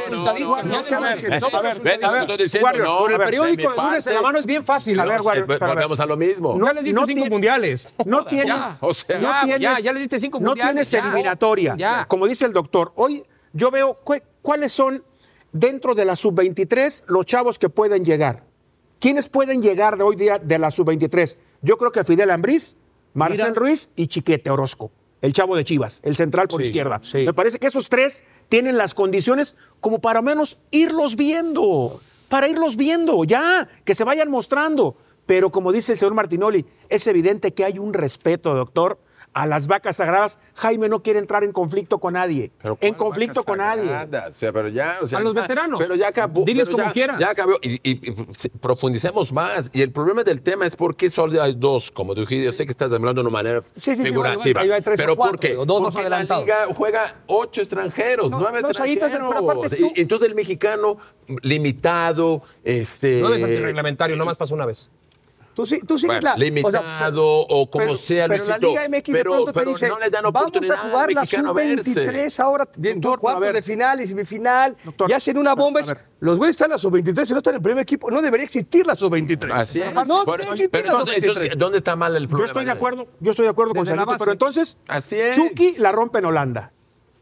[2.99, 4.99] con El periódico de lunes en la mano es bien fácil.
[5.01, 5.57] A ver, Eh.
[5.59, 6.55] Volvemos a lo mismo.
[6.59, 7.89] No, Ya les diste no cinco tiene- mundiales.
[8.05, 8.77] No tienes, Ya.
[8.81, 9.19] O sea,
[9.59, 10.99] ya, ya les diste cinco no mundiales, tienes ya.
[11.01, 11.75] eliminatoria.
[11.77, 12.07] Ya.
[12.07, 15.05] Como dice el doctor, hoy yo veo cu- cuáles son
[15.53, 18.45] dentro de la sub-23 los chavos que pueden llegar.
[18.99, 21.37] ¿Quiénes pueden llegar de hoy día de la sub-23?
[21.63, 22.77] Yo creo que Fidel Ambriz,
[23.13, 23.61] Marcel Mira.
[23.61, 27.01] Ruiz y Chiquete Orozco, el chavo de Chivas, el central por Sí, izquierda.
[27.03, 27.19] sí.
[27.25, 32.77] Me parece que esos tres tienen las condiciones como para menos irlos viendo, para irlos
[32.77, 34.97] viendo, ya, que se vayan mostrando.
[35.27, 38.99] Pero como dice el señor Martinoli, es evidente que hay un respeto, doctor,
[39.35, 40.39] a las vacas sagradas.
[40.55, 42.53] Jaime no quiere entrar en conflicto con nadie.
[42.63, 43.83] Pero En ¿cuál conflicto con nadie.
[43.89, 44.37] sagradas?
[44.37, 45.79] O sea, pero ya, o sea, A los veteranos.
[45.81, 46.45] Pero ya acabó.
[46.45, 47.19] Diles como ya- quieras.
[47.19, 47.55] Ya acabó.
[47.61, 49.71] Y, y- y se- profundicemos más.
[49.73, 51.91] Y el problema del tema es por qué solo hay dos.
[51.91, 54.61] Como tú dijiste, yo sé que estás hablando de una manera Sí, sí, sí, figurativa.
[54.81, 55.55] tres o pero cuatro, ¿por qué?
[55.55, 56.45] dos más Porque la adelantados.
[56.45, 59.33] liga juega ocho extranjeros, No, nueve no, extranjeros.
[59.69, 60.97] pero tú- entonces el mexicano
[61.43, 63.21] limitado, este...
[63.21, 64.91] No es antirreglamentario, nomás pasó una vez.
[65.55, 68.59] Tú sí, tú sí Bueno, la- o sea, limitado o como pero- sea, pero la
[68.59, 70.81] Luisito, Liga MX de pero- pronto te pero dice, no le dan vamos oportunidad a
[70.83, 71.85] al jugar la mexicano a verse.
[71.95, 75.81] sub-23 ahora, Doctor, cuartos a de final y semifinal, Doctor, y hacen una bomba.
[75.81, 75.99] a ver.
[76.21, 78.11] Los güeyes están en la sub-23 y no están en el primer equipo.
[78.11, 79.53] No debería existir la sub-23.
[79.55, 79.93] Así es.
[79.95, 81.29] No existir pero la entonces, sub-23.
[81.29, 82.47] entonces, ¿dónde está mal el Yo problema?
[82.47, 84.19] estoy de acuerdo, yo estoy de acuerdo con Desde la base.
[84.19, 85.37] pero entonces Así es.
[85.37, 86.73] Chucky la rompe en Holanda.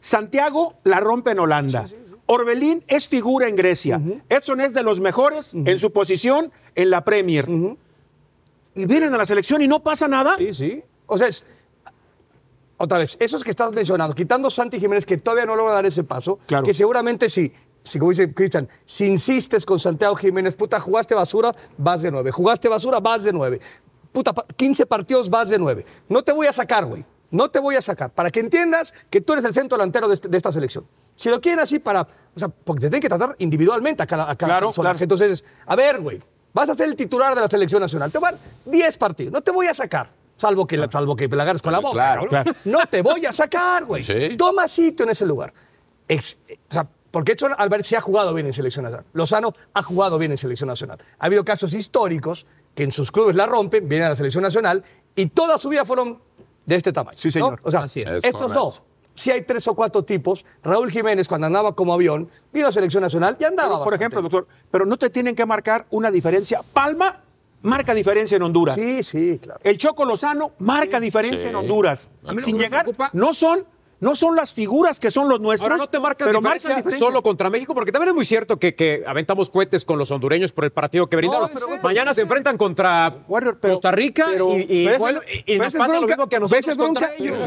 [0.01, 1.85] Santiago la rompe en Holanda.
[2.26, 4.01] Orbelín es figura en Grecia.
[4.28, 7.47] Edson es de los mejores en su posición en la Premier.
[8.75, 10.37] Y vienen a la selección y no pasa nada.
[10.37, 10.83] Sí, sí.
[11.07, 11.45] O sea, es,
[12.79, 16.03] otra vez, esos que estás mencionando, quitando Santi Jiménez, que todavía no logra dar ese
[16.05, 16.64] paso, Claro.
[16.64, 17.53] que seguramente sí.
[17.85, 22.31] Si, como dice Cristian, si insistes con Santiago Jiménez, puta, jugaste basura, vas de nueve.
[22.31, 23.61] Jugaste basura, vas de nueve.
[24.12, 25.85] Puta, pa- 15 partidos, vas de nueve.
[26.09, 27.05] No te voy a sacar, güey.
[27.31, 28.11] No te voy a sacar.
[28.12, 30.87] Para que entiendas que tú eres el centro delantero de, este- de esta selección.
[31.16, 32.03] Si lo quieren así para.
[32.35, 34.99] O sea, porque te tienen que tratar individualmente a cada, a cada Claro, claro.
[35.01, 36.20] Entonces, a ver, güey,
[36.53, 38.11] vas a ser el titular de la selección nacional.
[38.11, 38.37] Te van
[38.67, 39.33] 10 partidos.
[39.33, 40.11] No te voy a sacar.
[40.37, 41.93] Salvo que, la- salvo que la agarres con la boca.
[41.95, 42.45] Claro, cabrón.
[42.45, 42.59] claro.
[42.65, 44.03] No te voy a sacar, güey.
[44.03, 44.37] Sí.
[44.37, 45.53] Toma sitio en ese lugar.
[46.09, 46.39] Ex-
[46.69, 49.07] o sea, porque Edson Álvarez sí ha jugado bien en selección nacional.
[49.13, 50.99] Lozano ha jugado bien en selección nacional.
[51.19, 54.83] Ha habido casos históricos que en sus clubes la rompen, vienen a la selección nacional
[55.15, 56.21] y toda su vida fueron
[56.65, 57.19] de este tamaño.
[57.19, 57.33] Sí, ¿no?
[57.33, 57.61] señor.
[57.63, 58.07] O sea, Así es.
[58.09, 58.65] Es estos correcto.
[58.65, 58.83] dos
[59.15, 60.45] si hay tres o cuatro tipos.
[60.63, 63.83] Raúl Jiménez, cuando andaba como avión, vino a selección nacional y andaba.
[63.83, 66.61] Por ejemplo, doctor, pero no te tienen que marcar una diferencia.
[66.73, 67.23] Palma
[67.63, 68.75] marca diferencia en Honduras.
[68.75, 69.61] Sí, sí, claro.
[69.63, 72.11] El Choco Lozano marca diferencia en Honduras.
[72.39, 73.65] Sin llegar, no son
[74.03, 75.71] no son las figuras que son los nuestros.
[75.71, 78.59] Ahora no te marcan pero diferencia, marcan solo contra México, porque también es muy cierto
[78.59, 81.49] que, que aventamos cohetes con los hondureños por el partido que brindaron.
[81.85, 83.19] Mañana pues se enfrentan contra
[83.61, 84.27] Costa Rica
[84.69, 87.39] y, bueno, y, y nos pasa lo mismo que a nosotros contra ellos.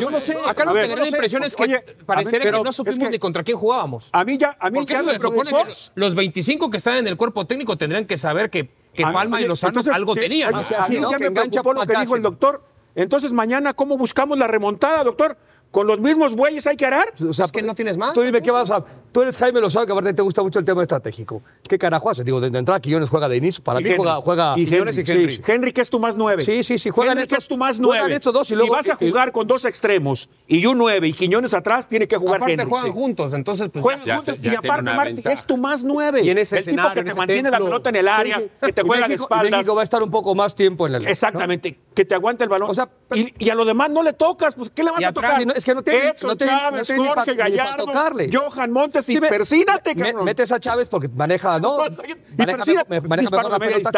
[0.00, 0.36] Yo no sé.
[0.44, 3.56] Acá lo que da la impresión es que pareciera que no supimos ni contra quién
[3.56, 4.08] jugábamos.
[4.10, 7.16] A mí ya, a mí ya me propone que los 25 que están en el
[7.16, 10.54] cuerpo técnico tendrían que saber que Palma y Lozano algo tenían.
[10.56, 12.64] Así, no, me preocupó lo que dijo el doctor
[12.94, 15.36] entonces, mañana, ¿cómo buscamos la remontada, doctor?
[15.70, 17.12] ¿Con los mismos bueyes hay que arar?
[17.28, 18.12] O sea, es que no tienes más.
[18.12, 18.84] Tú dime qué vas a.
[19.12, 21.42] Tú eres Jaime Lozano, que aparte te gusta mucho el tema estratégico.
[21.68, 22.24] ¿Qué carajo haces?
[22.24, 23.62] Digo, de, de entrada, Quiñones juega de inicio.
[23.64, 23.98] Para y mí Henry.
[23.98, 24.54] juega, juega.
[24.56, 25.30] Y Henry, sí, Henry.
[25.32, 25.42] Sí.
[25.44, 26.44] Henry, que es tu más nueve.
[26.44, 26.90] Sí, sí, sí.
[26.90, 27.98] Juegan Henry, es tu más nueve.
[28.02, 31.08] Juegan estos dos y luego, si vas a jugar con dos extremos y un nueve
[31.08, 32.66] y Quiñones atrás, tiene que jugar aparte Henry.
[32.66, 34.36] Aparte juegan juntos, entonces pues juegan juntos.
[34.40, 36.22] Y aparte, Martín, es tu más nueve.
[36.22, 37.58] Y en ese el tipo que te mantiene templo.
[37.58, 39.50] la pelota en el área, que te juega de espaldas.
[39.50, 41.10] México va a estar un poco más tiempo en el área.
[41.10, 41.80] Exactamente.
[41.94, 42.70] Que te aguante el balón.
[42.70, 44.54] O sea, y, a lo demás no le tocas.
[44.54, 45.42] Pues, ¿qué le vas a tocar?
[45.56, 47.86] Es que no tiene, no tiene, Jorge Gallardo,
[48.32, 50.24] Johan Montes Ubícate sí, y persínate, me, cabrón.
[50.24, 51.78] metes a Chávez porque maneja, ¿no?
[51.78, 53.90] Maneja, y persínate, me, maneja mejor la pelota.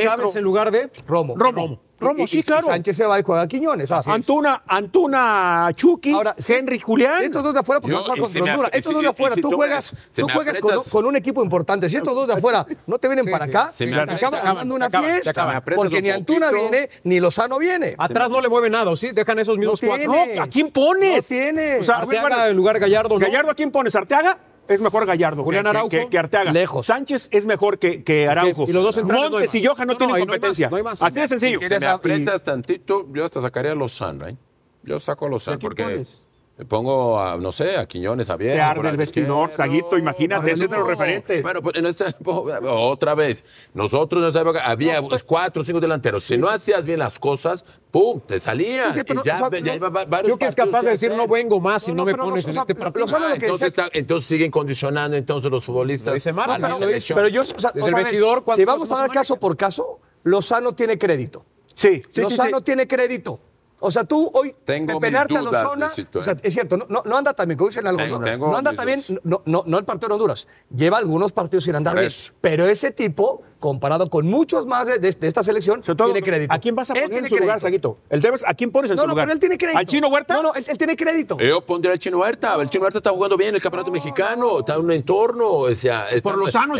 [0.00, 1.34] Chávez en lugar de Romo.
[1.36, 1.62] Romo.
[1.62, 1.80] Romo.
[2.02, 2.62] Romo, sí, claro.
[2.62, 3.90] Sánchez se va y juega a Quiñones.
[3.90, 4.62] Antuna.
[4.66, 7.22] Antuna, Chucky, Ahora, Henry, Julián.
[7.22, 8.70] Estos dos de afuera, porque vas no, contra Honduras.
[8.72, 11.88] Estos dos de afuera, tú juegas, tú juegas con, un equipo importante.
[11.88, 14.90] Si estos dos de afuera no te vienen para acá, se me acaban haciendo una
[14.90, 15.62] fiesta.
[15.74, 17.94] Porque ni Antuna viene, ni Lozano viene.
[17.98, 19.12] Atrás no le mueve nada, ¿sí?
[19.12, 20.14] Dejan esos mismos cuatro.
[20.40, 21.24] ¿A quién pones?
[21.30, 21.78] No tiene.
[21.78, 23.18] O sea, Arteaga en lugar Gallardo.
[23.18, 23.94] ¿Gallardo a quién pones?
[23.94, 24.38] ¿Arteaga?
[24.68, 26.52] es mejor Gallardo Julián Araujo, que, Arteaga.
[26.52, 26.86] Lejos.
[26.86, 28.66] Sánchez es mejor que, que Araujo.
[28.66, 30.70] Montes y Johan no, tienen competencia.
[31.00, 31.58] Así de sencillo.
[31.60, 34.26] Si me aprietas tantito, yo hasta sacaría a Lozano.
[34.28, 34.36] ¿eh?
[34.82, 35.82] Yo saco a Lozano porque...
[35.82, 36.21] Pones?
[36.68, 38.60] Pongo a, no sé, a Quiñones, a Bien.
[38.60, 41.42] el vestidor, Saguito, imagínate, no, ese es de los referentes.
[41.42, 43.42] Bueno, pues en nuestra época, otra vez,
[43.72, 46.22] nosotros en nuestra época había pues, cuatro o cinco delanteros.
[46.24, 48.20] Si no hacías bien las cosas, ¡pum!
[48.20, 48.94] Te salías.
[48.94, 52.14] Sí, no, iba Yo que es capaz de decir, no vengo más si no, me
[52.14, 53.06] pones en este partido.
[53.12, 56.12] Ah, entonces, entonces siguen condicionando entonces los futbolistas.
[56.12, 56.76] Dice Mara, pero,
[57.14, 60.74] pero, yo, o sea, el vestidor, vez, si vamos a dar caso por caso, Lozano
[60.74, 61.46] tiene crédito.
[61.74, 63.40] Sí, sí, Lozano tiene crédito.
[63.84, 65.90] O sea, tú hoy tengo penarte a Lozona.
[66.14, 66.40] O sea, eh.
[66.44, 68.06] es cierto, no, no anda tan bien, como dicen algo.
[68.06, 70.46] No, tengo no, anda tan bien, no, no, no, el partido de Honduras.
[70.74, 72.10] Lleva algunos partidos sin andar bien.
[72.40, 76.52] Pero ese tipo, comparado con muchos más de, de, esta selección, tiene crédito.
[76.52, 77.98] ¿A quién vas a poner lugar, Saguito?
[78.08, 79.16] El tema es ¿a quién pones en su lugar?
[79.16, 79.78] No, pero él tiene crédito.
[79.78, 80.34] ¿Al Chino Huerta?
[80.34, 81.38] No, no, él, tiene crédito.
[81.38, 82.54] Yo pondría al Chino Huerta.
[82.60, 85.48] El Chino Huerta está jugando bien en el campeonato mexicano, está en un entorno.
[85.48, 86.78] O sea, ¿Por los sanos,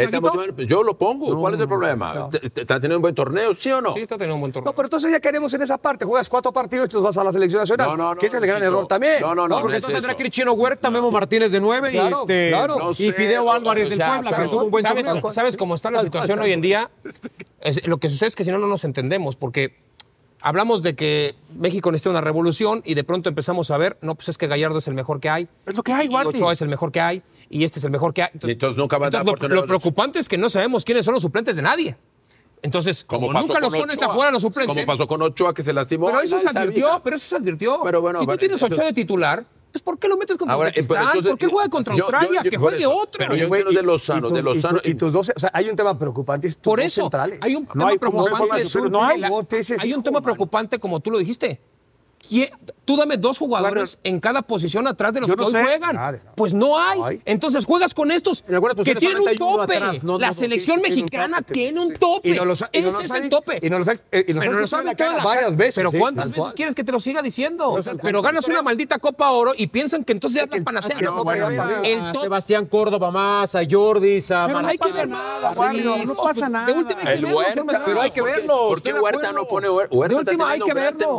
[0.69, 1.37] Yo lo pongo.
[1.41, 2.29] ¿Cuál es el problema?
[2.33, 3.95] ¿Está teniendo un buen torneo, sí o no?
[3.95, 4.71] Sí, está teniendo un buen torneo.
[4.71, 6.05] No, pero entonces ya queremos en esa parte.
[6.05, 7.89] Juegas cuatro partidos vas a la selección nacional.
[7.89, 9.21] No, no, no, que ese es el gran error también.
[9.21, 9.61] No, no, no.
[9.61, 12.91] porque entonces tendrá Cristiano Huerta, Memo Martínez de 9 claro, y, este, claro.
[12.99, 15.75] y Fideo Álvarez del o sea, Puebla, sabes, que tuvo un buen ¿sabes, ¿Sabes cómo
[15.75, 16.91] está la situación hoy en día?
[17.61, 19.79] Es, lo que sucede es que si no, no nos entendemos, porque
[20.41, 24.29] hablamos de que México necesita una revolución y de pronto empezamos a ver, no, pues
[24.29, 25.49] es que Gallardo es el mejor que hay.
[25.65, 26.29] Es lo que hay, Guati.
[26.29, 28.31] Ochoa es el mejor que hay y este es el mejor que hay.
[28.35, 31.15] Entonces, entonces nunca van a entonces, lo, lo preocupante es que no sabemos quiénes son
[31.15, 31.97] los suplentes de nadie.
[32.63, 34.75] Entonces, nunca los pones Ochoa, a los suplentes.
[34.75, 36.07] Como pasó con Ochoa que se lastimó.
[36.07, 37.81] Pero eso se advirtió, pero eso se advirtió.
[37.83, 40.69] Pero bueno, si tú tienes Ochoa de titular, pues ¿por qué lo metes contra Ahora,
[40.69, 42.43] eh, entonces, ¿Por qué juega contra Australia?
[42.43, 43.19] Que juegue otro.
[43.19, 44.81] Pero yo quiero de Lozano, de Lozano.
[44.85, 46.49] Y, tus dos, o sea, hay un tema preocupante.
[46.63, 47.11] Por eso,
[47.41, 49.63] hay un tema preocupante.
[49.81, 51.61] Hay un tema preocupante, como tú lo dijiste.
[52.85, 56.21] Tú dame dos jugadores en cada posición atrás de los que hoy juegan.
[56.35, 57.21] Pues no hay.
[57.25, 58.43] Entonces juegas con estos
[58.85, 59.81] que tienen un tope.
[60.19, 62.39] La selección mexicana tiene un tope.
[62.73, 63.61] Ese es el tope.
[63.63, 63.81] Y no
[64.41, 65.75] pero lo saben varias veces.
[65.75, 67.79] Pero ¿cuántas veces quieres que te lo siga diciendo?
[68.03, 70.99] Pero ganas una maldita Copa Oro y piensan que entonces ya es la panacea.
[70.99, 75.53] el ah, Sebastián Córdoba más, a Jordi, a Pero hay que ver nada.
[76.07, 76.73] No pasa nada.
[77.13, 77.83] El Huerta.
[77.85, 78.69] Pero hay que verlo.
[78.69, 79.95] ¿Por qué Huerta no pone Huerta?
[79.95, 80.33] Huerta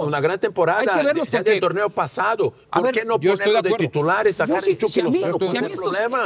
[0.03, 0.92] una gran temporada.
[1.43, 2.53] Que torneo pasado.
[2.69, 4.77] A ¿Por ver, qué no ponerlo de, de titulares, sacar a mí,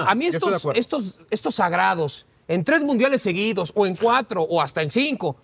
[0.08, 4.82] a mí estos, estos, estos sagrados, en tres mundiales seguidos, o en cuatro, o hasta
[4.82, 5.36] en cinco,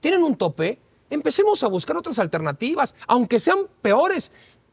[0.00, 0.78] tienen un tope,
[1.10, 4.32] empecemos a buscar otras alternativas, aunque sean peores,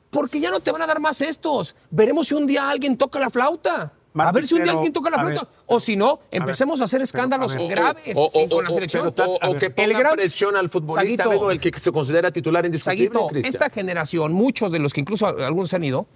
[0.10, 1.76] porque ya no te van a dar más estos.
[1.91, 3.93] Veremos si un día alguien toca la flauta.
[4.28, 5.48] A ver si un día alguien toca la flauta.
[5.66, 9.14] O si no, empecemos a, hacer escándalos graves o, con la selección.
[9.16, 13.20] O, que ponga presión al futbolista, Saguito, el que se considera titular indiscutible.
[13.20, 16.08] Saguito, esta generación, muchos de los que incluso algunos se han ido,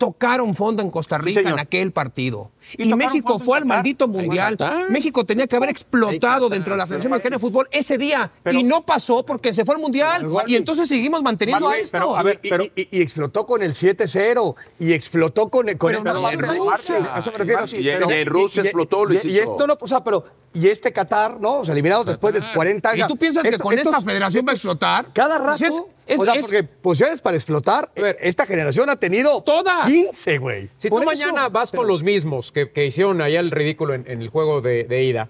[0.00, 2.50] tocaron fondo en Costa Rica en aquel partido.
[2.78, 4.56] Y Y, México fue al maldito mundial.
[4.88, 6.86] México tenía que haber explotado Qatar, dentro de la.
[6.86, 8.30] Federación Mexicana de Fútbol ese día.
[8.42, 10.22] Pero- y no pasó porque se fue al mundial.
[10.22, 11.92] Igual- y entonces seguimos manteniendo a esto.
[11.92, 15.66] pero, a ver, Y- pero- y, y- y explotó con el 7-0 y explotó con,
[15.76, 17.14] con Pero esta no parte Rusia.
[17.14, 17.64] A eso me refiero.
[17.78, 19.28] Y en- Rusia explotó, y- y- Luisito.
[19.34, 20.24] y esto no, o sea, pero
[20.54, 21.58] y este Qatar, ¿no?
[21.58, 23.08] O sea, eliminados después de 40 ¿Y años.
[23.08, 25.06] tú piensas que con esta estos- federación va a explotar?
[25.12, 25.58] Cada rato.
[25.58, 28.16] Pues es- o sea, es- porque posibilidades para explotar, ver.
[28.20, 29.86] esta generación ha tenido Todas.
[29.86, 30.68] 15, güey.
[30.78, 33.94] Si Por tú eso, mañana vas con los mismos que, que hicieron allá el ridículo
[33.94, 35.28] en, en el juego de, de ida,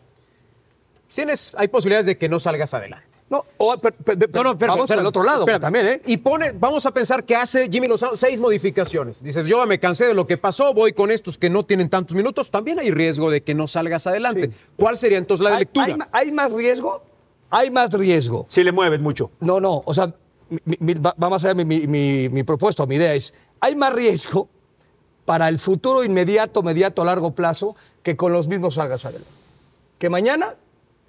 [1.15, 3.07] tienes, hay posibilidades de que no salgas adelante.
[3.29, 5.61] No, o- pero- pero- pero No, no, espérame, vamos al otro lado espérame.
[5.61, 6.03] también, ¿eh?
[6.07, 9.23] Y pone, vamos a pensar que hace Jimmy Lozano seis modificaciones.
[9.23, 12.17] Dices, yo me cansé de lo que pasó, voy con estos que no tienen tantos
[12.17, 12.51] minutos.
[12.51, 14.51] También hay riesgo de que no salgas adelante.
[14.75, 15.87] ¿Cuál sería entonces la Hay, lectura?
[16.11, 17.05] hay hay más riesgo,
[17.51, 18.47] hay más riesgo.
[18.51, 19.31] Si le mueves mucho.
[19.39, 20.13] No, no, o sea,
[20.51, 21.15] mi- mi- va
[21.87, 24.49] mi, mi propuesta, mi idea es, hay más riesgo
[25.25, 29.31] para el futuro inmediato, mediato, a largo plazo, que con los mismos salgas adelante.
[29.99, 30.55] Que mañana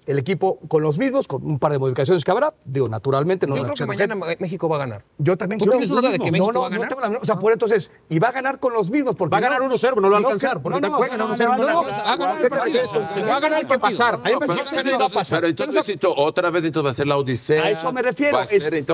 [0.07, 3.55] el equipo con los mismos, con un par de modificaciones que habrá, digo, naturalmente, no
[3.55, 5.03] Yo creo que mañana México va a ganar.
[5.19, 6.25] Yo también ¿Tú creo tienes lo duda de mismo.
[6.25, 6.85] que México no, no, va a ganar?
[6.85, 9.15] No tengo la menor- o sea, por entonces, y va a ganar con los mismos.
[9.15, 11.27] Porque Va a ganar 1-0, no lo va a alcanzar, que- porque te puede ganar
[11.27, 11.83] 1-0, no, no.
[11.83, 12.63] Va a ganar el ¿qué te partido.
[12.81, 14.19] refieres con- Se va a ganar que pasar.
[14.23, 17.63] Pero, entonces, otra vez entonces va a ser la odisea.
[17.63, 18.39] A eso me refiero.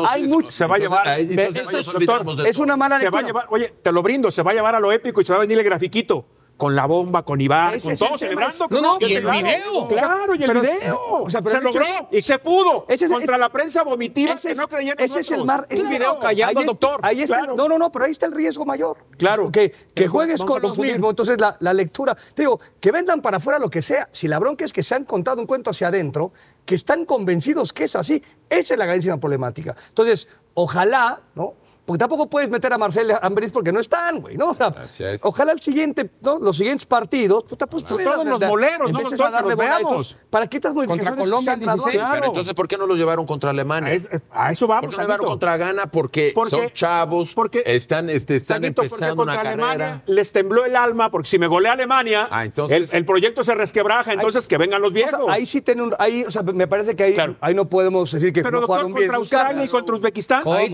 [0.08, 3.28] Hay mucho- Se va a llevar- es- una mala Se va a lectura.
[3.28, 5.38] llevar, oye, te lo brindo, se va a llevar a lo épico y se va
[5.38, 6.26] a venir el grafiquito.
[6.58, 8.68] Con la bomba, con Iván, Ese con es todo celebrando.
[8.72, 9.88] No, no, y el claro, video.
[9.88, 11.00] Claro, y el Pero- video.
[11.24, 12.86] o sea, pero se logró es- y se pudo.
[12.88, 15.68] Ese es- Contra la prensa vomitiva Ese que es, no creían ese es el mar.
[15.70, 17.00] ese video callando ahí al es- doctor.
[17.04, 17.38] Ahí está.
[17.38, 17.56] Claro.
[17.56, 18.98] No, no, no, pero ahí está el riesgo mayor.
[19.20, 19.52] Claro.
[19.52, 21.12] Que, que juegues con los mismos.
[21.12, 22.16] Entonces, la, la lectura.
[22.34, 24.10] Te digo, que vendan para afuera lo que sea.
[24.12, 26.34] Si la bronca es que se han contado un cuento hacia adentro,
[26.66, 28.24] que están convencidos que es así.
[28.50, 29.76] Esa es la gravísima problemática.
[29.90, 31.54] Entonces, ojalá, ¿no?
[31.88, 34.50] Porque tampoco puedes meter a Marcel Ambriz porque no están, güey, ¿no?
[34.50, 35.22] O sea, Así es.
[35.24, 36.38] ojalá el siguiente, ¿no?
[36.38, 40.18] los siguientes partidos, puta, pues todos los moleros, ¿no, a darle los veamos.
[40.30, 41.96] ¿Para qué estas modificaciones Colombia sean el 16.
[41.96, 42.20] graduales?
[42.20, 43.94] Pero entonces, ¿por qué no lo llevaron contra Alemania?
[43.94, 44.82] Es- a eso vamos.
[44.88, 45.86] ¿Por qué no lo llevaron contra Ghana?
[45.90, 49.70] Porque, Porque- son chavos, porque- están, este, están Sanito, porque empezando una contra carrera.
[49.72, 53.46] Alemania les tembló el alma, porque si me golea Alemania, Ah, entonces- el, el proyecto
[53.46, 55.24] se resquebraja, entonces que vengan los O viejos.
[55.24, 57.38] sea, ahí sí tiene un, ahí, o sea, me parece que ahí, Claro.
[57.40, 60.44] ahí no podemos decir que Pero no doctor, jugaron bien contra Australia y contra Uzbekistán.
[60.48, 60.74] Ahí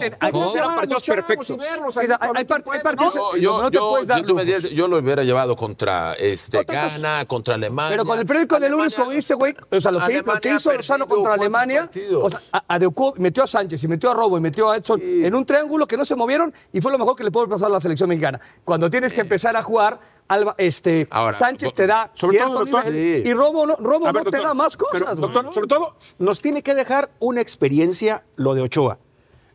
[1.05, 1.49] perfectos.
[1.97, 4.25] Hay, hay part- hay partidos No, en yo, donde no te yo- puedes dar yo
[4.25, 4.61] te me lujos.
[4.63, 6.63] diría- yo lo hubiera llevado contra este.
[6.63, 7.91] Ghana, contra Alemania.
[7.91, 10.49] Pero con el periódico de lunes, como dice, güey, o sea, lo que, lo que
[10.49, 12.23] Alemania hizo Lozano contra Alemania, partidos.
[12.25, 14.99] o sea, a- adecuó, metió a Sánchez y metió a Robo y metió a Edson
[15.03, 17.67] en un triángulo que no se movieron y fue lo mejor que le pudo pasar
[17.67, 18.39] a la selección mexicana.
[18.63, 19.99] Cuando tienes que empezar a jugar,
[20.29, 23.29] Alba, este, Ahora, Sánchez te da sobre cierto todo, doctor, nivel sí.
[23.29, 25.19] y Robo no, ver, te da más pero, cosas.
[25.19, 25.31] güey.
[25.33, 28.97] doctor, sobre todo, nos tiene que dejar una experiencia lo de Ochoa.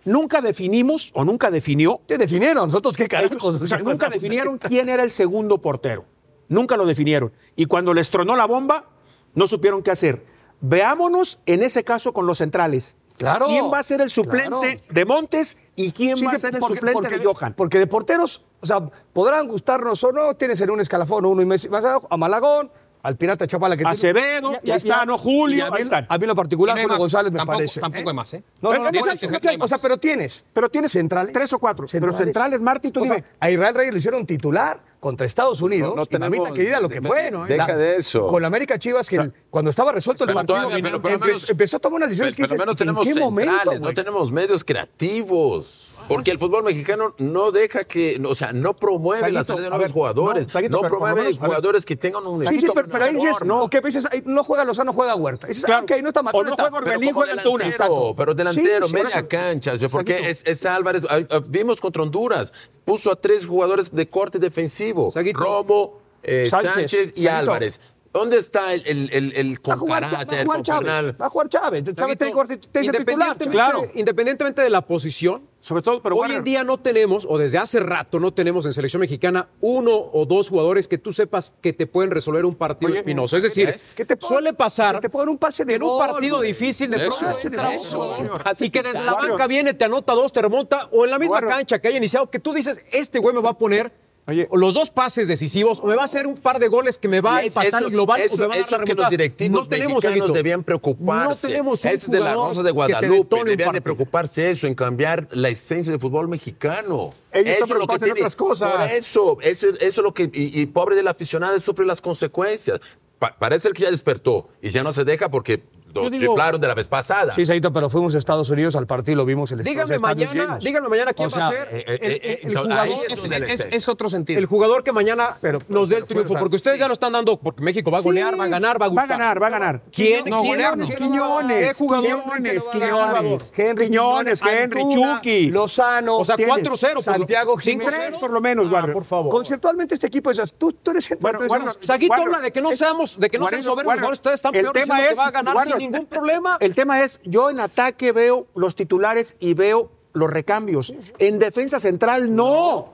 [0.04, 3.60] Nunca definimos o nunca definió Te definieron, nosotros qué carajos.
[3.60, 6.04] O sea, nunca definieron quién era el segundo portero.
[6.48, 7.32] Nunca lo definieron.
[7.56, 8.86] Y cuando les tronó la bomba,
[9.34, 10.24] no supieron qué hacer.
[10.60, 12.96] Veámonos en ese caso con los centrales.
[13.16, 14.76] Claro, ¿Quién va a ser el suplente claro.
[14.90, 17.54] de Montes y quién Sí, va a ser el porque- suplente porque- de Johan?
[17.54, 18.80] Porque de porteros, o sea,
[19.12, 22.70] podrán gustarnos o no, tienes en un escalafón uno y más abajo, a Malagón,
[23.08, 25.16] al Pirata Chapala que tiene- Acevedo, ya está, ¿no?
[25.16, 26.06] Julio, a mí, ahí están.
[26.08, 26.98] A mí en lo particular, no Julio más.
[26.98, 27.80] González me Tampoco- parece.
[27.80, 28.42] tampoco hay más, ¿eh?
[28.60, 30.44] No, no, no, O sea, pero tienes.
[30.52, 31.32] Pero tienes centrales.
[31.32, 31.86] tres o cuatro.
[31.90, 33.26] Pero centrales, Marti, tú O sea, dime.
[33.40, 35.90] a Israel Reyes lo hicieron titular contra Estados Unidos.
[35.90, 37.30] No, no y tenemos- mamita querida, lo que fue.
[37.48, 38.26] deja de eso.
[38.26, 41.10] Con la América Chivas, que el- cuando estaba resuelto el Pero partido, todavía, pero por
[41.12, 43.04] lo empe- menos- empezó a tomar unas decisiones Pero, que pero al dices, menos ¿en
[43.04, 45.87] tenemos qué momento, centrales, no tenemos medios creativos.
[46.08, 49.68] Porque el fútbol mexicano no deja que, o sea, no promueve Saguito, la salida de
[49.70, 53.04] nuevos ver, jugadores, no, Saguito, promueve menos, jugadores que tengan un Sí, sí, pero, pero
[53.04, 54.06] ahí dices, no, ¿qué dices?
[54.10, 55.46] Ahí no juega Lozano, juega Huerta.
[55.46, 55.86] Dices, Claro.
[55.88, 57.64] ah, ok, no está O no juega Orbelín, juega Antuna.
[57.64, 59.28] delantero, pero delantero, Sí, sí, media eso.
[59.28, 62.52] cancha, o sea, porque es, es Álvarez, ah, vimos contra Honduras,
[62.84, 65.38] puso a tres jugadores de corte defensivo, Saguito.
[65.38, 67.26] Romo, eh, Sánchez, Sánchez, y.
[67.26, 67.80] Álvarez.
[68.12, 71.14] ¿Dónde está el, el, el, el Va a con jugar, va a jugar con Chávez.
[71.20, 71.84] Va a jugar Chávez.
[71.84, 72.58] Tiene que titular.
[72.82, 73.86] independientemente, Claro.
[73.94, 77.58] independientemente de la posición, Sobre todo, pero hoy Warner, en día no tenemos, o desde
[77.58, 81.72] hace rato no tenemos en selección mexicana uno o dos jugadores que tú sepas que
[81.72, 83.36] te pueden resolver un partido Oye, espinoso.
[83.36, 83.74] Es decir,
[84.20, 88.54] suele pasar que te un pase de en un partido difícil de Eso, pronto entra
[88.60, 91.40] y que desde la banca viene, te anota dos, te remonta, o en la misma
[91.40, 94.46] cancha que haya iniciado, que tú dices, este güey me va a poner Oye.
[94.52, 97.20] los dos pases decisivos, o me va a hacer un par de goles que me
[97.20, 99.68] va a empatar global, eso, o me va a dar la que los directivos no
[99.68, 101.28] tenemos, mexicanos debían preocuparse.
[101.46, 103.44] No tenemos un es de la Rosa de Guadalupe.
[103.44, 107.10] Debían de preocuparse eso, en cambiar la esencia del fútbol mexicano.
[107.32, 108.20] Ellos eso es lo que tiene.
[108.20, 108.70] otras cosas.
[108.72, 110.30] Por eso, eso, eso es lo que.
[110.32, 112.80] Y, y pobre del aficionado sufre las consecuencias.
[113.18, 115.62] Pa- parece que ya despertó y ya no se deja porque
[116.02, 117.32] nos chiflaron de la vez pasada.
[117.32, 120.58] Sí, Saito, pero fuimos a Estados Unidos al partido y lo vimos el Díganme mañana,
[120.58, 121.68] díganme mañana quién va a ser.
[121.70, 124.38] Eh, eh, eh, es, otro sentido.
[124.38, 125.36] El jugador que mañana
[125.68, 128.38] nos dé el triunfo, porque ustedes ya lo están dando, porque México va a golear,
[128.38, 129.10] va a ganar, va a gustar.
[129.10, 129.82] Va a ganar, va a ganar.
[129.92, 130.24] ¿Quién?
[130.26, 136.18] No, ¿quién Quiñones, Quiñones, Quiñones, Quiñones, Henry Quiñones, Henry Chucky, Lozano.
[136.18, 137.00] O sea, 4-0.
[137.00, 139.30] Santiago 5-3 por lo menos, ah, por favor.
[139.30, 140.38] Conceptualmente este equipo es...
[140.56, 141.16] Tú, eres...
[141.20, 141.40] Bueno,
[141.80, 144.12] Saguito habla de que no seamos de que no sean soberbios.
[144.12, 146.56] Ustedes están peor que va a ganar sin ningún problema.
[146.60, 150.92] El tema es, yo en ataque veo los titulares y veo los recambios.
[151.18, 152.90] En defensa central, no.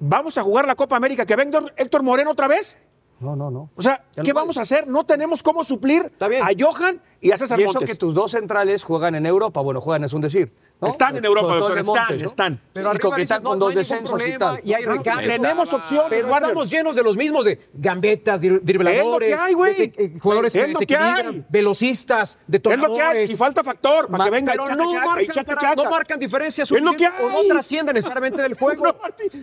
[0.00, 1.26] ¿Vamos a jugar la Copa América?
[1.26, 2.78] ¿Que venga Héctor Moreno otra vez?
[3.20, 3.70] No, no, no.
[3.74, 4.86] O sea, ¿qué vamos a hacer?
[4.86, 8.84] No tenemos cómo suplir a Johan y a César y eso que tus dos centrales
[8.84, 12.60] juegan en Europa, bueno, juegan es un decir están en Europa, doctor, están, están.
[12.72, 14.56] Pero y coquetan no, con dos descensos y tal.
[14.64, 15.32] Hay recambios.
[15.32, 16.08] Tenemos opciones.
[16.08, 19.40] Pero estamos llenos de los mismos, de gambetas, dribladores,
[19.78, 22.84] eh, jugadores que desequilibran, velocistas, detonadores.
[22.84, 26.18] Es lo que hay, y falta factor para que venga pero no, marcan, no marcan
[26.20, 27.12] diferencia Es lo que hay.
[27.32, 28.86] No trascienden necesariamente del juego.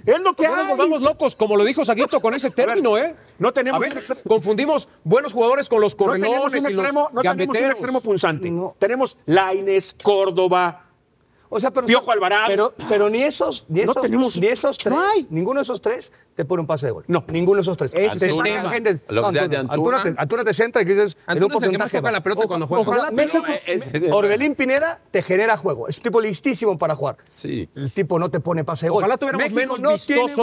[0.05, 0.89] es lo que hay.
[0.89, 3.15] nos locos, como lo dijo Saguito con ese término, ¿eh?
[3.39, 3.86] No tenemos...
[4.27, 8.53] confundimos buenos jugadores con los correlones No tenemos un extremo punzante.
[8.79, 10.84] Tenemos Laines, Córdoba...
[11.50, 12.74] O sea, pero, Piojo Alvarado.
[12.89, 16.12] Pero, ni esos, ni esos, no tenemos, ni esos tres, no ninguno de esos tres
[16.36, 17.06] te pone un pase de gol.
[17.08, 17.24] No.
[17.30, 17.91] Ninguno de esos tres.
[17.93, 22.02] Es, te Antuna, te, Antuna, centra y dices, en un porcentaje.
[22.02, 22.84] Que la pelota cuando juega.
[22.84, 23.43] Ojalá México,
[24.12, 25.88] Orbelín Pineda te genera juego.
[25.88, 27.18] Es un tipo listísimo para jugar.
[27.30, 27.70] Sí.
[27.74, 29.04] El tipo no te pone pase de gol.
[29.04, 29.96] Ojalá tuviéramos menos no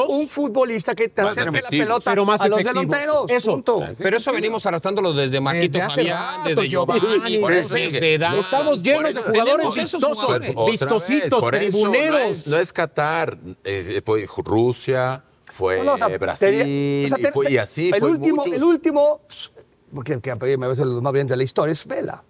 [0.09, 2.87] un futbolista que te acerque la pelota pero más a los efectivo.
[2.87, 3.31] delanteros.
[3.31, 3.63] Eso.
[3.99, 10.41] Pero eso venimos arrastrándolo desde Maquito Fabián, desde Giovanni, desde Estamos llenos de jugadores vistosos
[10.93, 13.39] no, es, no, Qatar,
[14.05, 17.57] fue Rusia, fue no, Brasil, te, o y, fue, y.
[17.95, 19.51] El, último, el último, pues,
[19.95, 22.25] porque que a veces los más bien de la historia, es Vela.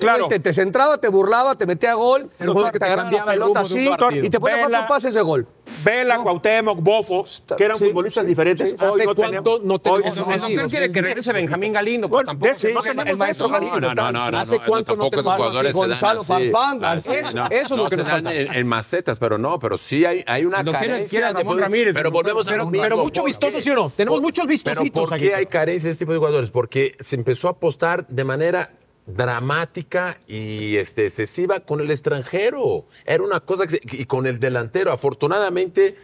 [0.00, 0.28] Claro.
[0.28, 3.88] Te, centraba, te burlaba, te metía gol, el que te, te la pelota así
[4.22, 5.46] y te ponía cuatro pases de gol.
[5.84, 6.22] Vela, no.
[6.24, 7.24] Cuauhtémoc, Bofo,
[7.56, 8.74] que eran futbolistas diferentes.
[8.78, 12.62] ¿Hace no cuánto no tenemos hoy, no, no, quiere que regrese Benjamín Galindo, pues bueno,
[12.94, 13.94] no el maestro Galindo.
[13.94, 14.38] No, no, no.
[14.38, 16.84] ¿Hace cuánto no tenemos jugadores Gonzalo Fanfán?
[16.84, 17.14] Ah, eso
[17.50, 18.34] es lo que nos falta.
[18.34, 21.32] En macetas, pero no, pero sí hay una carencia.
[21.34, 23.90] Pero volvemos a Pero mucho vistoso, ¿sí o no?
[23.90, 26.50] Tenemos muchos vistositos ¿Por qué hay carencia de este tipo de jugadores?
[26.50, 28.70] Porque se empezó a apostar de manera
[29.06, 32.86] dramática y este, excesiva con el extranjero.
[33.04, 34.92] Era una cosa que, y con el delantero.
[34.92, 35.96] Afortunadamente,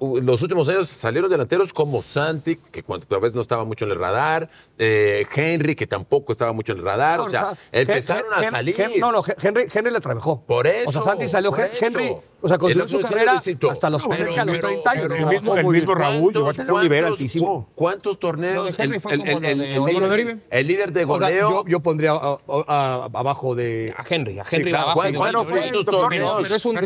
[0.00, 3.98] los últimos años salieron delanteros como Santi, que cuanto vez no estaba mucho en el
[3.98, 7.20] radar, eh, Henry, que tampoco estaba mucho en el radar.
[7.20, 8.76] O sea, empezaron a salir.
[8.98, 10.42] No, no, Henry, Henry le trabajó.
[10.42, 10.88] Por eso.
[10.88, 11.52] O sea, Santi salió.
[11.56, 12.16] Henry,
[12.46, 13.40] o sea, construyó su carrera
[13.70, 15.04] hasta los cerca los 30 años.
[15.12, 15.26] el
[15.66, 18.78] mismo, Raúl un ¿Cuántos torneos?
[18.78, 21.64] El, el, el, líder de goleo.
[21.66, 23.92] Yo, pondría abajo de.
[23.96, 24.38] A Henry.
[24.38, 26.50] A Henry sí, torneos?
[26.50, 26.76] Es un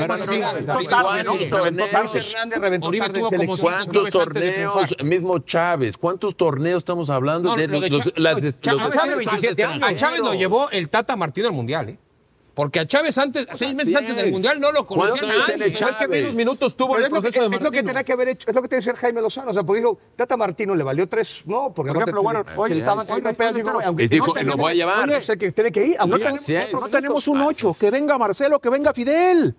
[3.61, 4.97] ¿Cuántos torneos?
[5.05, 5.97] Mismo Chávez.
[5.97, 7.55] ¿Cuántos torneos estamos hablando?
[7.55, 7.69] de,
[9.97, 11.99] Chávez, lo llevó el Tata Martino al Mundial, ¿eh?
[12.61, 16.31] Porque a Chávez antes, pues seis meses antes del Mundial no lo conocía nadie.
[16.33, 17.57] minutos tuvo en el proceso de Martino.
[17.57, 19.51] Es lo que tenía que haber hecho, es lo que tiene que decir Jaime Lozano.
[19.51, 22.73] O sea, porque dijo, Tata Martino le valió tres, no, porque por ejemplo, bueno, hoy
[22.73, 23.07] estaban
[23.97, 25.09] Y dijo, lo voy a llevar.
[25.39, 25.97] que tiene que ir.
[26.07, 29.57] No tenemos un ocho, que venga Marcelo, que venga Fidel.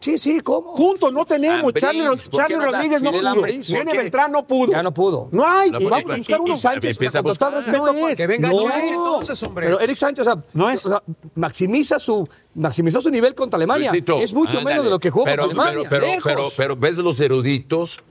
[0.00, 0.68] Sí, sí, ¿cómo?
[0.76, 1.72] Juntos no tenemos.
[1.74, 3.42] Charlie, Charlie Rodríguez no pudo.
[3.42, 4.72] Viene Beltrán no pudo.
[4.72, 5.28] Ya no pudo.
[5.32, 5.70] No hay.
[5.70, 6.56] No, y vamos a buscar uno.
[6.56, 7.50] Sánchez, empieza a buscar.
[7.50, 8.16] Todo respeto, no es.
[8.16, 8.60] Que venga no.
[8.60, 9.66] Sánchez entonces, hombre.
[9.66, 10.86] Pero Eric Sánchez, o sea, no es.
[10.86, 11.02] O sea,
[11.34, 13.90] maximiza su maximizó su nivel contra Alemania.
[13.90, 14.74] Luisito, es mucho ándale.
[14.74, 15.88] menos de lo que jugó pero, contra Alemania.
[15.88, 18.02] Pero, pero, pero, pero, ves los eruditos.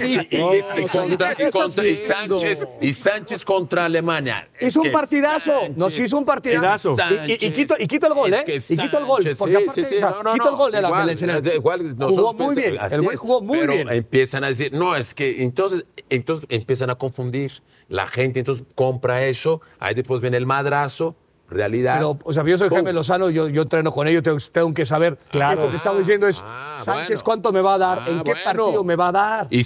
[0.00, 4.48] Y, Sánchez, y Sánchez contra Alemania.
[4.58, 5.52] Es hizo un partidazo.
[5.52, 6.96] Sánchez, nos hizo un partidazo.
[6.96, 8.44] Sánchez, quito, y, quito, el gol, ¿eh?
[8.46, 9.22] y quito el gol.
[9.38, 12.34] Porque sí, aparte, sí, sí, no, no, quito el gol de la igual, igual, Jugó
[12.34, 12.78] muy bien.
[12.90, 13.88] El güey jugó muy bien.
[13.88, 17.62] Empiezan a decir, no, es que entonces, entonces empiezan a confundir.
[17.88, 21.16] La gente entonces compra eso, ahí después viene el madrazo,
[21.50, 21.94] realidad.
[21.94, 24.86] Pero, o sea, yo soy Jaime Lozano, yo, yo entreno con ellos, tengo, tengo que
[24.86, 25.18] saber.
[25.30, 25.60] Claro.
[25.60, 27.98] Esto que estamos diciendo es, ah, Sánchez, ¿cuánto me va a dar?
[28.02, 29.48] Ah, ¿En qué partido me va a dar?
[29.50, 29.62] Y,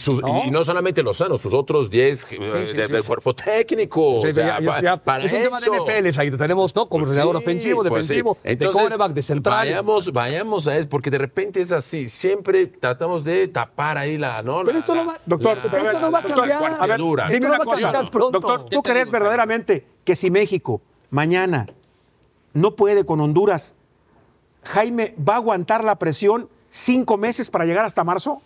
[0.50, 0.64] ¿no?
[0.64, 4.16] solamente Lozano, sus otros 10 eh, del cuerpo técnico.
[4.16, 5.36] O sea, es un eso.
[5.42, 6.88] tema de NFL, ahí tenemos, ¿no?
[6.88, 9.56] Como pues entrenador ofensivo, pues defensivo, de cornerback, de central.
[9.56, 12.08] Vayamos, vayamos a eso, porque de repente es así.
[12.08, 14.42] Siempre tratamos de tapar ahí la.
[14.42, 14.62] ¿no?
[14.64, 16.76] Pero esto no va, doctor, esto no va a cambiar.
[16.80, 20.82] A ver, dime una cosa, doctor, ¿tú crees verdaderamente que si México
[21.14, 21.66] mañana.
[22.52, 23.74] No puede con Honduras.
[24.64, 28.42] Jaime, ¿va a aguantar la presión cinco meses para llegar hasta marzo?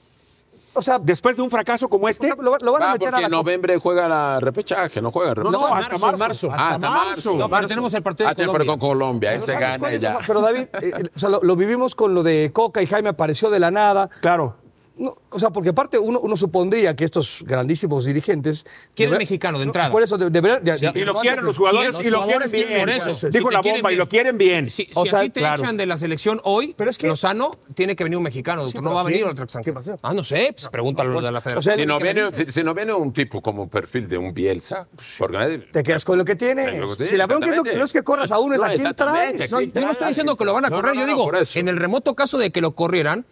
[0.74, 3.28] O sea, después de un fracaso como este, lo, lo van a meter porque a
[3.28, 5.62] la noviembre juega la repechaje, no juega repechaje.
[5.62, 6.18] No, no hasta marzo.
[6.18, 6.48] marzo.
[6.52, 7.36] Ah, hasta marzo.
[7.36, 8.66] No, pero tenemos el partido de ah, Colombia.
[8.66, 10.18] Con Colombia, ese gana ya.
[10.26, 13.08] Pero David, eh, eh, o sea, lo, lo, vivimos con lo de Coca y Jaime
[13.08, 14.10] apareció de la nada.
[14.20, 14.56] Claro.
[14.99, 18.66] No, o sea, porque aparte uno, uno supondría que estos grandísimos dirigentes...
[18.94, 19.90] Quieren deber- mexicano de no, entrada.
[19.90, 20.62] Por eso de- deberían...
[20.64, 22.80] de- de- Y lo no, quieren los jugadores y lo quieren jugadores quieren bien.
[22.80, 23.14] por eso.
[23.14, 24.70] Si Dijo la bomba y lo quieren bien.
[24.70, 25.62] Si, si O sea, a ti te claro.
[25.62, 28.82] echan de la selección hoy, Pero es que- Lozano, tiene que venir un mexicano, doctor.
[28.82, 29.80] no va a venir otro extranjero.
[30.03, 31.76] Ah, no sé, pues pregúntalo a los de la federación.
[31.76, 34.18] Si no, ¿Qué me viene, si, si no viene un tipo como un perfil de
[34.18, 34.88] un Bielsa,
[35.18, 38.32] porque nadie- Te quedas con lo que que Si la bronca no es que corras
[38.32, 39.53] a uno, es No, a quién exactamente, traes.
[39.74, 41.68] No, no estoy diciendo que lo van a No, correr, no, yo no, digo, en
[41.68, 43.24] el remoto caso de que lo corrieran,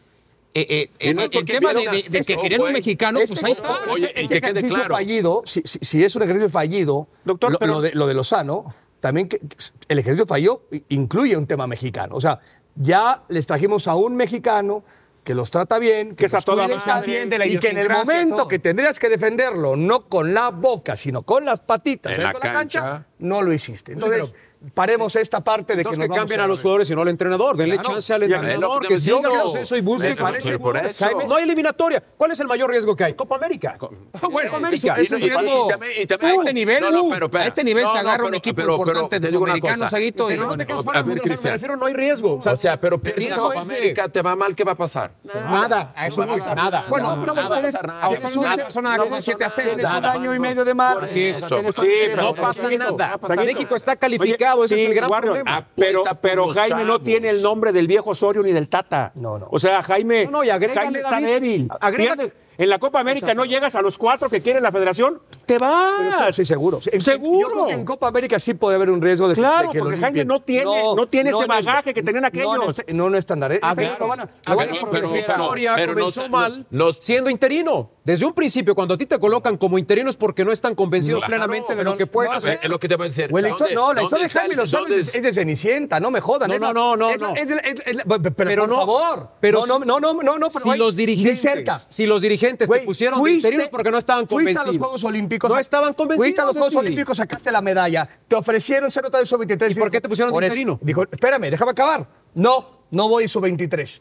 [0.61, 3.53] eh, eh, no el, tema de, que Ojo, querían un eh, mexicano, Este- pues ahí
[3.53, 3.79] está.
[3.91, 4.95] Oye, y Este que quede ejercicio claro.
[4.95, 8.15] fallido, si, si- si es un ejercicio fallido, Doctor, lo, pero- lo de, lo de
[8.15, 9.41] Lozano, también que,
[9.89, 12.15] el ejercicio fallido incluye un tema mexicano.
[12.17, 12.41] O sea,
[12.75, 14.85] ya les trajimos a un mexicano
[15.25, 16.67] que los trata bien, que, Que los toda.
[16.67, 20.97] Entiende la y que en el momento que tendrías que defenderlo, no con la boca,
[20.97, 23.07] sino con las patitas En la de cancha.
[23.19, 23.93] no lo hiciste.
[23.93, 24.33] Entonces,
[24.75, 27.03] paremos esta parte de Entonces que que nos vamos cambien a los jugadores y no
[27.03, 27.57] al entrenador.
[27.57, 27.91] Denle Claro.
[27.95, 31.05] chance al entrenador, que que siga el proceso y busque para pero por eso.
[31.05, 32.03] Jaime, No hay eliminatoria.
[32.17, 33.14] ¿Cuál es el mayor riesgo que hay?
[33.14, 33.77] Copa América.
[33.81, 33.89] Ah,
[34.31, 34.95] bueno, Copa América.
[34.95, 35.69] es un riesgo.
[35.69, 38.09] también- y también- a este nivel, No, no, pero a este nivel No, te no,
[38.09, 39.89] agarra un equipo pero- pero importante te de.
[39.89, 41.09] Saguito, y Pero no te quedes a fuera del
[41.49, 42.35] me refiero, no hay riesgo.
[42.45, 45.12] O sea, pero pierdes Copa América, te va mal, ¿qué va a pasar?
[45.25, 46.85] Nada, a eso voy, nada.
[46.89, 47.21] Bueno, Nada.
[47.23, 47.35] pero
[49.11, 49.69] con siete a cero.
[49.75, 50.12] Tienes un Nada.
[50.12, 53.19] año y medio de tienes sí, No pasa nada.
[53.45, 55.67] México está calificado, ese Oye, es el sí, gran Warrior, problema.
[55.75, 59.13] Pero, pero Jaime no tiene el nombre del viejo Osorio ni del Tata.
[59.17, 59.49] No, no.
[59.51, 61.69] O sea, Jaime, No, no, y Jaime está David, débil.
[61.81, 62.37] agrega- Pierdes.
[62.59, 66.35] En la Copa América no llegas a los cuatro que quiere la federación, te vas.
[66.35, 66.81] Sí, seguro.
[66.91, 67.41] En- Seguro.
[67.49, 69.73] Yo creo que en Copa América sí puede haber un riesgo de que, Claro, de
[69.73, 70.65] que lo porque Jaime no tiene-
[70.97, 72.57] no tiene ese bagaje que tenían aquellos.
[72.57, 73.53] No, en este- no, no estándar.
[73.53, 73.61] ¿eh?
[73.63, 76.29] Agrega- Lo van a- lo van a agrega- pero- pero- historia pero no- comenzó no-
[76.29, 77.91] mal no- siendo interino.
[78.05, 81.25] Desde un principio, cuando a ti te colocan como interino es porque no están convencidos
[81.25, 82.61] plenamente de lo que puedes no, hacer.
[82.63, 83.29] Es lo que te a decir.
[83.31, 86.21] Güey, la ¿Dónde- historia- no, la historia de Jaime Lozano es, de Cenicienta, no me
[86.21, 86.49] jodan.
[86.51, 87.35] No, no, no, no, no.
[88.37, 89.29] pero, por no, favor.
[89.41, 91.79] pero no, no, no, no, no, no, si los dirigentes, cerca.
[91.89, 94.67] si los dirigentes Te pusieron de fuiste- interinos porque no estaban Fuiste convencidos.
[94.67, 95.51] a los Juegos Olímpicos.
[95.51, 96.25] No estaban convencidos.
[96.25, 96.77] Fuiste a los de Juegos.
[96.77, 98.09] Olímpicos, sacaste la medalla.
[98.29, 99.73] Te ofrecieron ser otra vez sub-23.
[99.73, 100.79] ¿Y por qué te pusieron de interino?
[100.83, 102.09] Dijo, espérame, déjame acabar.
[102.35, 104.01] No, no voy sub-23.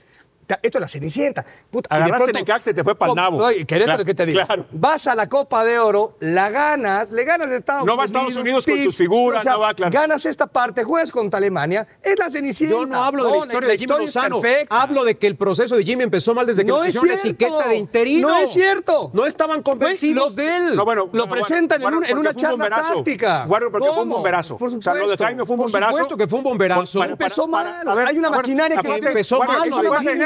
[0.61, 1.45] Esto es la cenicienta.
[1.71, 3.21] Puta, y de Agarraste pronto- te fue pa'l ¿Cómo?
[3.21, 3.37] nabo.
[3.39, 4.39] No, Claro, ¿qué te digo?
[4.45, 4.65] claro.
[4.71, 8.05] Vas a la Copa de Oro, la ganas, le ganas a Estados No va a
[8.05, 8.23] Unidos.
[8.27, 9.91] Estados Unidos con sus figuras, o sea, no va, claro.
[9.91, 12.75] Ganas esta parte, juegas contra Alemania, es la cenicienta.
[12.75, 14.41] Yo no hablo de la historia de Jimmy Lozano.
[14.41, 14.81] perfecta.
[14.81, 17.17] Hablo de que el proceso de Jimmy empezó mal desde que No le es pusieron
[17.17, 17.45] la cierto.
[17.45, 18.27] etiqueta de interino.
[18.29, 19.09] No es cierto.
[19.13, 20.75] No estaban convencidos de él.
[20.75, 23.45] No, bueno, Lo presentan en, bueno, un- en porque una charla táctica.
[23.45, 24.57] Bueno, porque fue un bomberazo.
[24.57, 25.17] Por O sea, lo de.
[25.17, 25.91] Jaime fue un Por bomberazo.
[25.93, 26.99] supuesto que fue un bomberazo.
[26.99, 28.07] Para- Empezó para- mal.
[28.07, 29.57] Hay una maquinaria que empezó mal,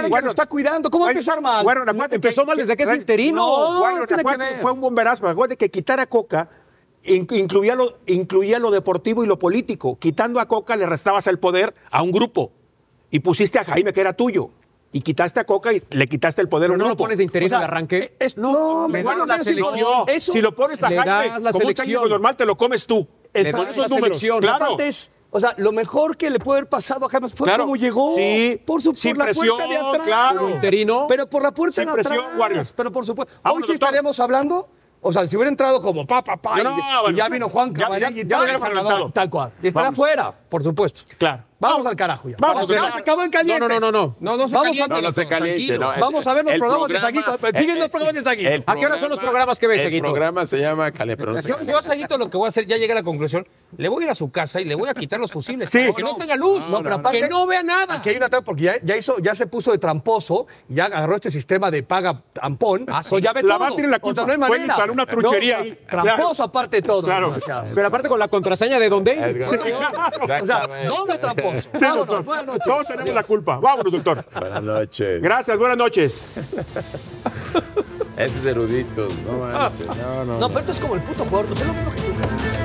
[0.10, 0.90] es no, una aparte- maquinaria que lo está cuidando.
[0.92, 1.64] ¿Cómo va a empezar mal?
[1.64, 3.36] Bueno, acuérdate Empezó que- mal desde que es interino.
[3.46, 5.28] No, bueno, tiene que fue un bomberazo.
[5.28, 6.50] Acuérdate que quitar a Coca
[7.04, 9.98] in- incluía lo, incluía lo deportivo y lo político.
[10.00, 12.52] Quitando a Coca le restabas el poder a un grupo.
[13.12, 14.50] Y pusiste a Jaime, que era tuyo.
[14.92, 17.04] Y quitaste a Coca y le quitaste el poder a un no lo grupo.
[17.04, 18.16] pones de interino O sea, de arranque.
[18.20, 20.04] es- no, bueno, das la selección.
[20.08, 23.08] Eso- si lo pones a Jaime como un normal, te lo comes tú.
[23.34, 23.92] Le das la números.
[23.92, 24.40] selección.
[24.40, 24.66] Claro.
[24.66, 27.64] Aparte es, o sea, lo mejor que le puede haber pasado a James fue Claro.
[27.64, 28.16] como llegó.
[28.16, 30.02] Sí, por su sin por la presión, puerta de atrás.
[30.06, 30.50] claro.
[30.50, 31.06] Interino.
[31.08, 32.38] Pero por la puerta Sin de presión, atrás.
[32.40, 32.74] Warriors.
[32.76, 33.34] Pero por supuesto.
[33.36, 33.88] Hoy Vámonos, sí doctor.
[33.90, 34.70] estaremos hablando.
[35.02, 37.30] O sea, si hubiera entrado como pa, pa, pa, No, y, no, y bueno, ya
[37.30, 38.38] vino Juan ya- y ya
[38.84, 39.54] tal, tal cual.
[39.64, 39.96] Y estará Vamos.
[39.98, 41.02] fuera, por supuesto.
[41.18, 41.44] Claro.
[41.62, 42.38] Vamos al carajo ya.
[42.40, 42.94] Vamos, vamos.
[42.94, 43.60] se acabó en caliente.
[43.60, 44.38] No, no, no, no, no.
[44.38, 45.78] No, se Vamos a- caliente, No, no se caliente.
[45.78, 48.50] Vamos a ver los el programas de Saguito, siguen los programas de Saguito.
[48.50, 50.04] el ¿A qué hora son los programas que ves, El Seguito?
[50.06, 52.48] programa se llama Caliente, pero no se Yo, yo a Saguito lo que voy a
[52.48, 53.46] hacer, ya llegué a la conclusión,
[53.78, 55.70] le voy a ir a su casa y le voy a quitar los fusibles.
[55.70, 55.80] Sí.
[55.94, 57.96] que no, tenga luz, No, pero aparte- que no vea nada.
[57.96, 61.16] Aquí hay una trampa, porque ya, ya hizo, ya se puso de tramposo, ya agarró
[61.16, 63.20] este sistema de paga tampón, Ah, sí.
[63.20, 63.60] ya ve La todo.
[63.60, 64.26] VAR tiene la O sea, culpa.
[64.26, 64.64] no hay manera.
[64.64, 65.60] instalar una truchería.
[65.90, 67.02] Tramposo aparte de todo.
[67.04, 67.36] Claro.
[67.76, 69.44] Pero aparte con la contraseña de Don David.
[70.40, 71.49] O sea, doble tramposo.
[71.58, 72.24] Sí, Vámonos, doctor.
[72.26, 72.64] buenas noches.
[72.66, 73.58] Todos tenemos la culpa.
[73.60, 74.26] Vámonos, doctor.
[74.40, 75.22] Buenas noches.
[75.22, 76.26] Gracias, buenas noches.
[78.18, 79.88] Esos eruditos, no manches.
[79.88, 80.40] No, no.
[80.40, 82.59] No, pero esto es como el puto jugador, no sé lo mismo que tú.